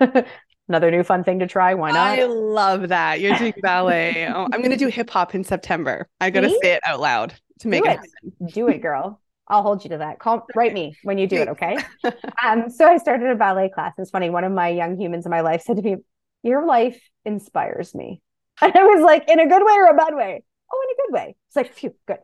[0.68, 1.74] another new fun thing to try.
[1.74, 2.18] Why not?
[2.18, 3.20] I love that.
[3.20, 4.26] You're doing ballet.
[4.34, 6.08] oh, I'm going to do hip hop in September.
[6.20, 9.20] I got to say it out loud to make do it, it Do it, girl.
[9.48, 10.18] I'll hold you to that.
[10.18, 11.76] Call, write me when you do it, okay?
[12.44, 13.92] um, so I started a ballet class.
[13.98, 14.30] It's funny.
[14.30, 15.96] One of my young humans in my life said to me,
[16.42, 18.22] "Your life inspires me,"
[18.62, 20.42] and I was like, "In a good way or a bad way?"
[20.72, 21.36] Oh, in a good way.
[21.48, 22.18] It's like, phew, good.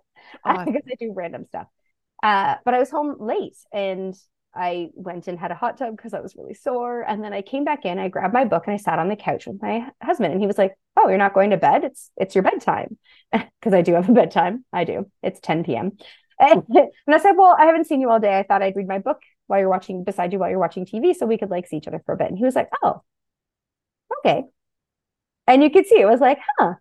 [0.45, 0.73] Awesome.
[0.73, 1.67] because I do random stuff.
[2.23, 4.15] Uh, but I was home late, and
[4.59, 7.03] I went and had a hot tub because I was really sore.
[7.03, 9.17] And then I came back in, I grabbed my book and I sat on the
[9.17, 10.33] couch with my husband.
[10.33, 11.85] And he was like, Oh, you're not going to bed?
[11.85, 12.99] It's it's your bedtime.
[13.61, 14.65] Because I do have a bedtime.
[14.73, 15.11] I do.
[15.23, 15.93] It's 10 p.m.
[16.41, 18.39] And, and I said, Well, I haven't seen you all day.
[18.39, 21.15] I thought I'd read my book while you're watching beside you while you're watching TV
[21.15, 22.29] so we could like see each other for a bit.
[22.29, 23.03] And he was like, Oh,
[24.19, 24.45] okay.
[25.47, 26.75] And you could see it was like, huh.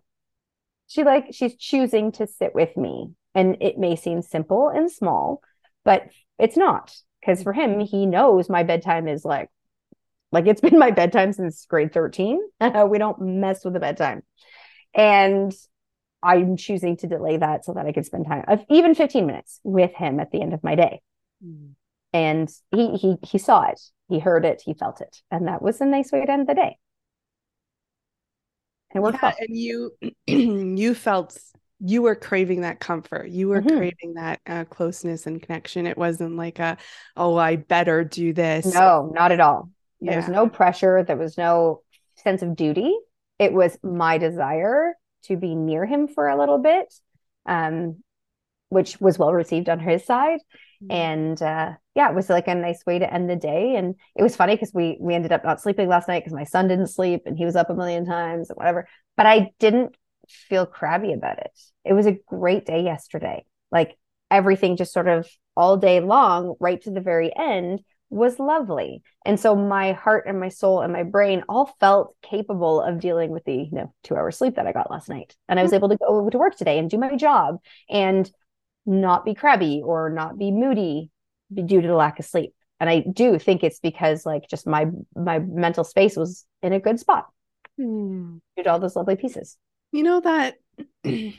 [0.86, 3.12] She like she's choosing to sit with me.
[3.34, 5.42] And it may seem simple and small,
[5.84, 6.08] but
[6.38, 9.50] it's not because for him he knows my bedtime is like
[10.32, 12.40] like it's been my bedtime since grade 13
[12.88, 14.22] we don't mess with the bedtime.
[14.94, 15.52] And
[16.22, 19.60] i'm choosing to delay that so that i could spend time of even 15 minutes
[19.62, 21.00] with him at the end of my day.
[21.44, 21.74] Mm.
[22.12, 23.80] and he he he saw it.
[24.08, 24.62] He heard it.
[24.64, 25.18] He felt it.
[25.30, 26.78] And that was a nice way to end the day.
[28.92, 29.92] And worked yeah, and you
[30.26, 31.38] you felt
[31.80, 33.28] you were craving that comfort.
[33.28, 33.76] You were mm-hmm.
[33.76, 35.86] craving that uh, closeness and connection.
[35.86, 36.76] It wasn't like a
[37.16, 38.74] oh i better do this.
[38.74, 39.70] No not at all.
[40.00, 40.12] Yeah.
[40.12, 41.04] there was no pressure.
[41.04, 41.82] There was no
[42.16, 42.94] sense of duty.
[43.38, 46.92] It was my desire to be near him for a little bit
[47.46, 48.02] um,
[48.68, 50.40] which was well received on his side.
[50.80, 50.92] Mm-hmm.
[50.92, 53.74] and uh, yeah it was like a nice way to end the day.
[53.74, 56.44] And it was funny because we we ended up not sleeping last night because my
[56.44, 58.86] son didn't sleep and he was up a million times and whatever.
[59.16, 59.96] But i didn't
[60.28, 61.50] feel crabby about it.
[61.84, 63.44] It was a great day yesterday.
[63.70, 63.96] Like
[64.30, 69.02] everything just sort of all day long, right to the very end, was lovely.
[69.24, 73.30] And so my heart and my soul and my brain all felt capable of dealing
[73.30, 75.36] with the you know, two hour sleep that I got last night.
[75.48, 77.58] And I was able to go to work today and do my job
[77.90, 78.30] and
[78.86, 81.10] not be crabby or not be moody
[81.54, 82.54] due to the lack of sleep.
[82.80, 86.80] And I do think it's because like just my my mental space was in a
[86.80, 87.26] good spot
[87.76, 88.38] hmm.
[88.56, 89.56] due to all those lovely pieces.
[89.92, 90.58] You know that
[91.04, 91.32] you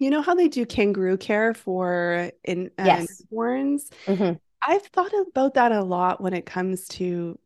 [0.00, 3.22] know how they do kangaroo care for in uh, yes.
[3.32, 3.90] newborns?
[4.06, 4.34] Mm-hmm.
[4.62, 7.38] I've thought about that a lot when it comes to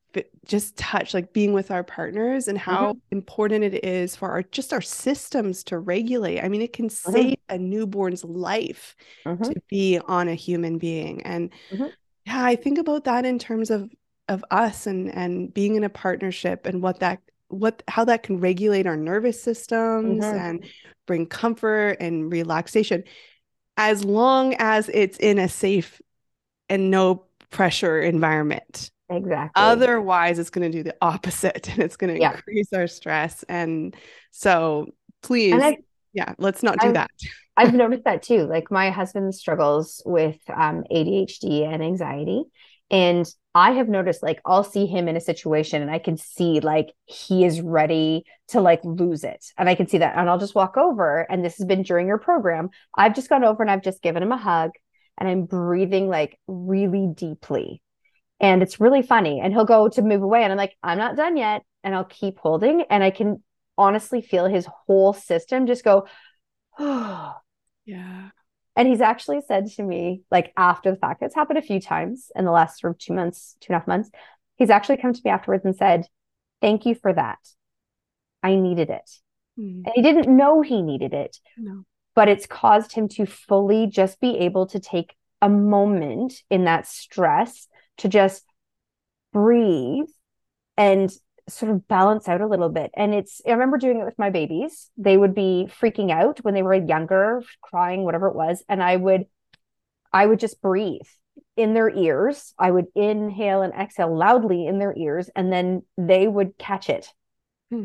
[0.47, 2.99] just touch like being with our partners and how mm-hmm.
[3.13, 7.13] important it is for our just our systems to regulate i mean it can mm-hmm.
[7.13, 9.45] save a newborn's life mm-hmm.
[9.45, 11.87] to be on a human being and mm-hmm.
[12.27, 13.89] yeah i think about that in terms of
[14.29, 17.21] of us and and being in a partnership and what that
[17.51, 20.39] what how that can regulate our nervous systems mm-hmm.
[20.39, 20.65] and
[21.07, 23.05] bring comfort and relaxation.
[23.77, 26.01] As long as it's in a safe
[26.69, 28.91] and no pressure environment.
[29.09, 29.51] Exactly.
[29.57, 32.35] Otherwise it's going to do the opposite and it's going to yeah.
[32.35, 33.43] increase our stress.
[33.49, 33.95] And
[34.31, 34.87] so
[35.23, 35.77] please and I,
[36.15, 37.11] yeah let's not do I've, that.
[37.57, 38.47] I've noticed that too.
[38.47, 42.45] Like my husband struggles with um, adhd and anxiety.
[42.91, 46.61] And I have noticed like I'll see him in a situation and I can see
[46.61, 49.45] like he is ready to like lose it.
[49.59, 50.17] And I can see that.
[50.17, 51.27] And I'll just walk over.
[51.29, 52.71] And this has been during your program.
[52.97, 54.71] I've just gone over and I've just given him a hug
[55.21, 57.83] and I'm breathing like really deeply.
[58.41, 59.41] And it's really funny.
[59.41, 61.63] And he'll go to move away, and I'm like, I'm not done yet.
[61.85, 63.43] And I'll keep holding, and I can
[63.77, 66.07] honestly feel his whole system just go,
[66.79, 67.35] oh.
[67.87, 68.31] Yeah.
[68.81, 72.33] And he's actually said to me, like after the fact, it's happened a few times
[72.35, 74.11] in the last sort of two months, two and a half months.
[74.57, 76.07] He's actually come to me afterwards and said,
[76.63, 77.41] Thank you for that.
[78.43, 79.11] I needed it.
[79.59, 79.83] Mm.
[79.85, 81.37] And he didn't know he needed it.
[81.59, 81.85] No.
[82.15, 86.87] But it's caused him to fully just be able to take a moment in that
[86.87, 87.69] stress
[87.99, 88.47] to just
[89.31, 90.09] breathe
[90.79, 91.13] and
[91.49, 92.91] sort of balance out a little bit.
[92.95, 94.91] And it's, I remember doing it with my babies.
[94.97, 98.63] They would be freaking out when they were younger, crying, whatever it was.
[98.69, 99.27] And I would,
[100.13, 101.07] I would just breathe
[101.57, 102.55] in their ears.
[102.59, 107.09] I would inhale and exhale loudly in their ears, and then they would catch it.
[107.71, 107.85] Hmm.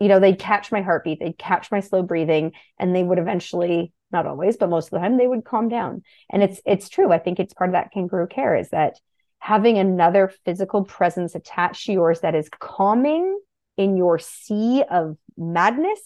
[0.00, 3.92] You know, they'd catch my heartbeat, they'd catch my slow breathing, and they would eventually,
[4.10, 6.02] not always, but most of the time, they would calm down.
[6.30, 7.12] And it's it's true.
[7.12, 8.98] I think it's part of that kangaroo care is that
[9.38, 13.38] having another physical presence attached to yours that is calming
[13.76, 16.00] in your sea of madness,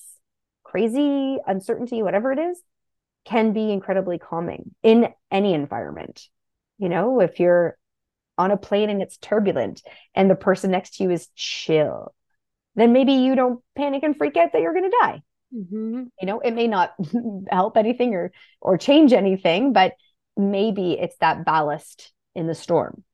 [0.64, 2.60] crazy, uncertainty, whatever it is,
[3.24, 6.28] can be incredibly calming in any environment.
[6.78, 7.76] You know, if you're
[8.38, 9.82] on a plane and it's turbulent
[10.14, 12.14] and the person next to you is chill,
[12.74, 15.22] then maybe you don't panic and freak out that you're going to die.
[15.54, 16.04] Mm-hmm.
[16.20, 16.94] You know, it may not
[17.50, 19.94] help anything or or change anything, but
[20.36, 23.04] maybe it's that ballast in the storm.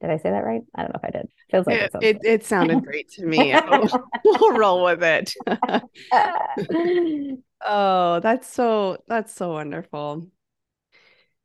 [0.00, 0.60] Did I say that right?
[0.74, 1.28] I don't know if I did.
[1.50, 1.90] Feels like it.
[1.94, 3.54] It, it, it sounded great to me.
[4.24, 5.34] we'll roll with it.
[7.66, 10.26] oh, that's so that's so wonderful.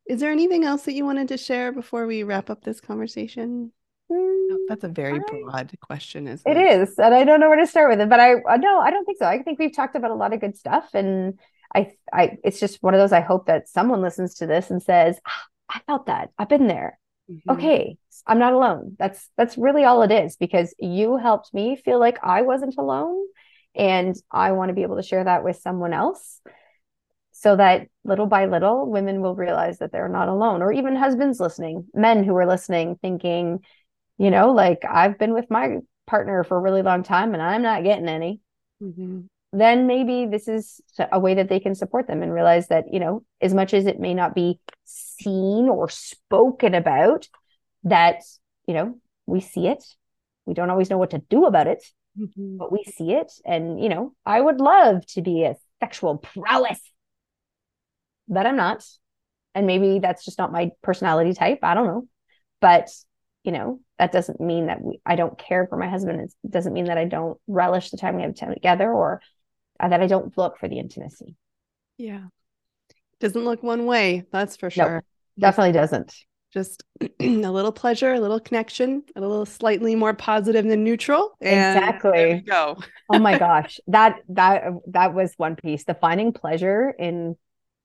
[0.06, 3.72] Is there anything else that you wanted to share before we wrap up this conversation?
[4.12, 6.58] Mm, that's a very broad question, isn't it?
[6.58, 8.10] It is, and I don't know where to start with it.
[8.10, 9.26] But I uh, no, I don't think so.
[9.26, 11.40] I think we've talked about a lot of good stuff, and
[11.74, 13.14] I, I, it's just one of those.
[13.14, 16.32] I hope that someone listens to this and says, ah, "I felt that.
[16.38, 17.00] I've been there.
[17.32, 17.52] Mm-hmm.
[17.52, 22.00] Okay, I'm not alone." That's that's really all it is because you helped me feel
[22.00, 23.26] like I wasn't alone,
[23.76, 26.42] and I want to be able to share that with someone else
[27.42, 31.40] so that little by little women will realize that they're not alone or even husbands
[31.40, 33.60] listening men who are listening thinking
[34.18, 37.64] you know like i've been with my partner for a really long time and i'm
[37.64, 38.40] not getting any
[38.82, 39.22] mm-hmm.
[39.54, 40.82] Then maybe this is
[41.12, 43.86] a way that they can support them and realize that you know as much as
[43.86, 47.28] it may not be seen or spoken about
[47.84, 48.22] that
[48.68, 49.84] you know we see it
[50.46, 51.84] we don't always know what to do about it
[52.18, 52.58] mm-hmm.
[52.58, 56.80] but we see it and you know i would love to be a sexual prowess
[58.32, 58.84] but I'm not.
[59.54, 61.60] And maybe that's just not my personality type.
[61.62, 62.08] I don't know.
[62.62, 62.90] But,
[63.44, 66.22] you know, that doesn't mean that we, I don't care for my husband.
[66.22, 69.22] It doesn't mean that I don't relish the time we have together or
[69.82, 71.36] uh, that I don't look for the intimacy.
[71.98, 72.26] Yeah.
[73.20, 74.26] Doesn't look one way.
[74.32, 74.96] That's for sure.
[74.96, 75.04] Nope,
[75.40, 76.16] definitely doesn't.
[76.54, 76.84] Just
[77.20, 81.38] a little pleasure, a little connection, a little slightly more positive than neutral.
[81.40, 82.42] exactly.
[82.42, 82.78] go.
[83.10, 83.80] oh my gosh.
[83.88, 85.86] That that that was one piece.
[85.86, 87.36] The finding pleasure in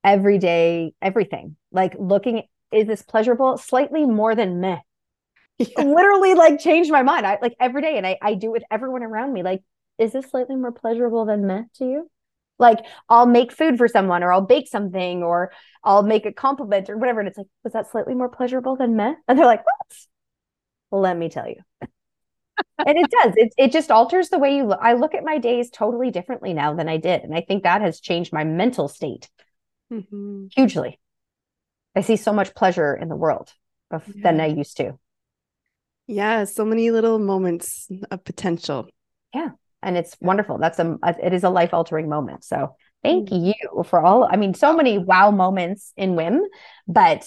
[0.03, 1.57] everyday everything.
[1.71, 2.43] Like looking,
[2.73, 3.59] is this pleasurable?
[3.59, 4.79] Slightly more than meh.
[5.59, 5.85] Yeah.
[5.85, 7.27] Literally, like changed my mind.
[7.27, 9.43] I like every day, and I I do with everyone around me.
[9.43, 9.63] Like,
[9.99, 12.11] is this slightly more pleasurable than meh to you?
[12.59, 15.53] Like, I'll make food for someone, or I'll bake something, or
[15.85, 17.21] I'll make a compliment, or whatever.
[17.21, 19.15] And it's like, was that slightly more pleasurable than meh?
[19.29, 21.01] And they're like, what?
[21.03, 21.57] Let me tell you.
[22.79, 23.35] and it does.
[23.37, 24.79] It it just alters the way you look.
[24.81, 27.83] I look at my days totally differently now than I did, and I think that
[27.83, 29.29] has changed my mental state
[29.93, 30.47] mm-hmm.
[30.55, 30.99] hugely.
[31.95, 33.53] I see so much pleasure in the world
[33.91, 34.23] of, yeah.
[34.23, 34.99] than I used to.
[36.07, 38.89] Yeah, so many little moments of potential.
[39.35, 39.51] Yeah,
[39.87, 40.59] and it's wonderful.
[40.59, 42.45] That's a it is a life altering moment.
[42.45, 43.47] So thank mm-hmm.
[43.47, 44.28] you for all.
[44.30, 46.43] I mean, so many wow moments in WIM,
[46.87, 47.26] but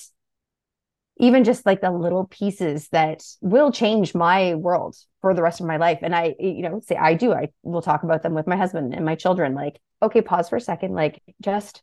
[1.18, 5.68] even just like the little pieces that will change my world for the rest of
[5.68, 6.00] my life.
[6.02, 7.34] And I, you know, say I do.
[7.34, 9.56] I will talk about them with my husband and my children.
[9.56, 10.94] Like, okay, pause for a second.
[10.94, 11.82] Like, just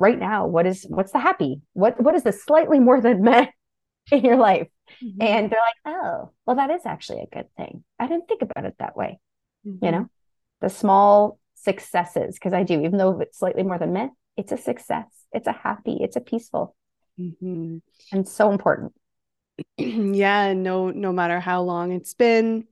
[0.00, 3.46] right now what is what's the happy what what is the slightly more than meh
[4.10, 4.66] in your life
[5.04, 5.22] mm-hmm.
[5.22, 8.64] and they're like oh well that is actually a good thing i didn't think about
[8.64, 9.20] it that way
[9.66, 9.84] mm-hmm.
[9.84, 10.06] you know
[10.60, 14.56] the small successes because i do even though it's slightly more than meh it's a
[14.56, 16.74] success it's a happy it's a peaceful
[17.18, 17.78] mm-hmm.
[18.12, 18.92] and so important
[19.76, 22.66] yeah no no matter how long it's been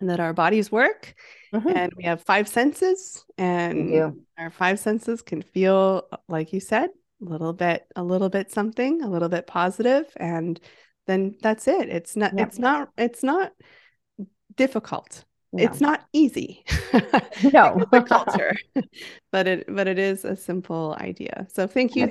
[0.00, 1.14] and that our bodies work
[1.52, 1.68] mm-hmm.
[1.68, 6.90] and we have five senses and our five senses can feel like you said
[7.20, 10.60] a little bit a little bit something a little bit positive and
[11.06, 12.48] then that's it it's not yep.
[12.48, 13.52] it's not it's not
[14.54, 15.64] difficult no.
[15.64, 16.64] it's not easy.
[17.52, 18.56] no, the culture,
[19.32, 21.46] but it but it is a simple idea.
[21.52, 22.08] So thank you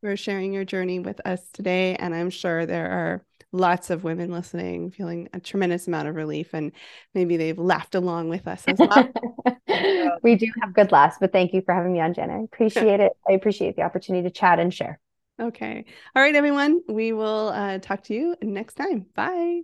[0.00, 4.30] for sharing your journey with us today, and I'm sure there are lots of women
[4.30, 6.72] listening feeling a tremendous amount of relief and
[7.14, 9.08] maybe they've laughed along with us as well.
[10.22, 12.40] we do have good laughs, but thank you for having me on, Jana.
[12.40, 13.12] I appreciate it.
[13.28, 14.98] I appreciate the opportunity to chat and share.
[15.40, 15.84] Okay.
[16.14, 16.82] All right, everyone.
[16.88, 19.06] We will uh, talk to you next time.
[19.14, 19.62] Bye.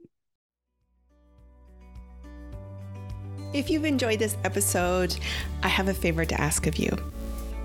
[3.52, 5.14] If you've enjoyed this episode,
[5.62, 6.96] I have a favor to ask of you.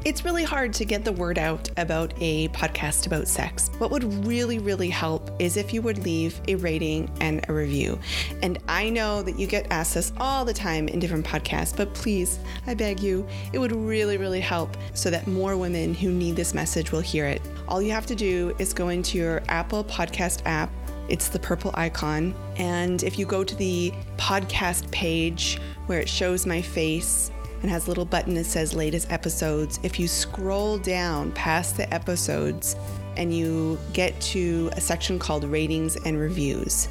[0.04, 3.70] It's really hard to get the word out about a podcast about sex.
[3.78, 8.00] What would really, really help is if you would leave a rating and a review.
[8.42, 11.94] And I know that you get asked this all the time in different podcasts, but
[11.94, 16.36] please, I beg you, it would really, really help so that more women who need
[16.36, 17.42] this message will hear it.
[17.68, 20.70] All you have to do is go into your Apple Podcast app.
[21.10, 22.36] It's the purple icon.
[22.58, 27.32] And if you go to the podcast page where it shows my face,
[27.62, 29.80] and has a little button that says latest episodes.
[29.84, 32.76] If you scroll down past the episodes
[33.16, 36.88] and you get to a section called ratings and reviews,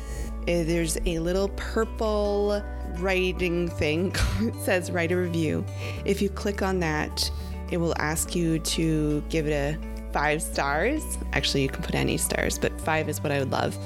[0.49, 2.63] eh, there's a little purple
[2.99, 4.11] writing thing
[4.41, 5.65] that says write a review.
[6.05, 7.31] If you click on that,
[7.71, 11.19] it will ask you to give it a five stars.
[11.35, 13.77] Actually, you can put any stars, but five is what I would love.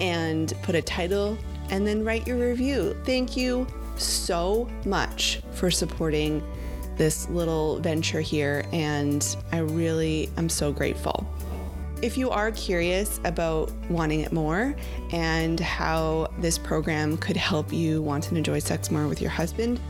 [0.00, 1.38] And put a title
[1.70, 2.94] and then write your review.
[3.04, 3.66] Thank you
[3.96, 6.46] so much for supporting
[6.98, 11.26] this little venture here, and I really am so grateful.
[12.02, 14.76] If you are curious about wanting it more
[15.12, 19.80] and how this program could help you want and enjoy sex more with your husband,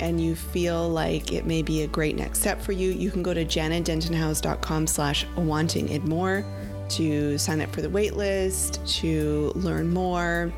[0.00, 3.22] and you feel like it may be a great next step for you, you can
[3.22, 6.44] go to janadentonhouse.com slash wanting it more
[6.90, 10.52] to sign up for the waitlist, to learn more,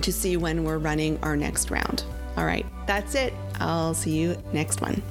[0.00, 2.04] to see when we're running our next round.
[2.36, 3.34] All right, that's it.
[3.60, 5.02] I'll see you next one.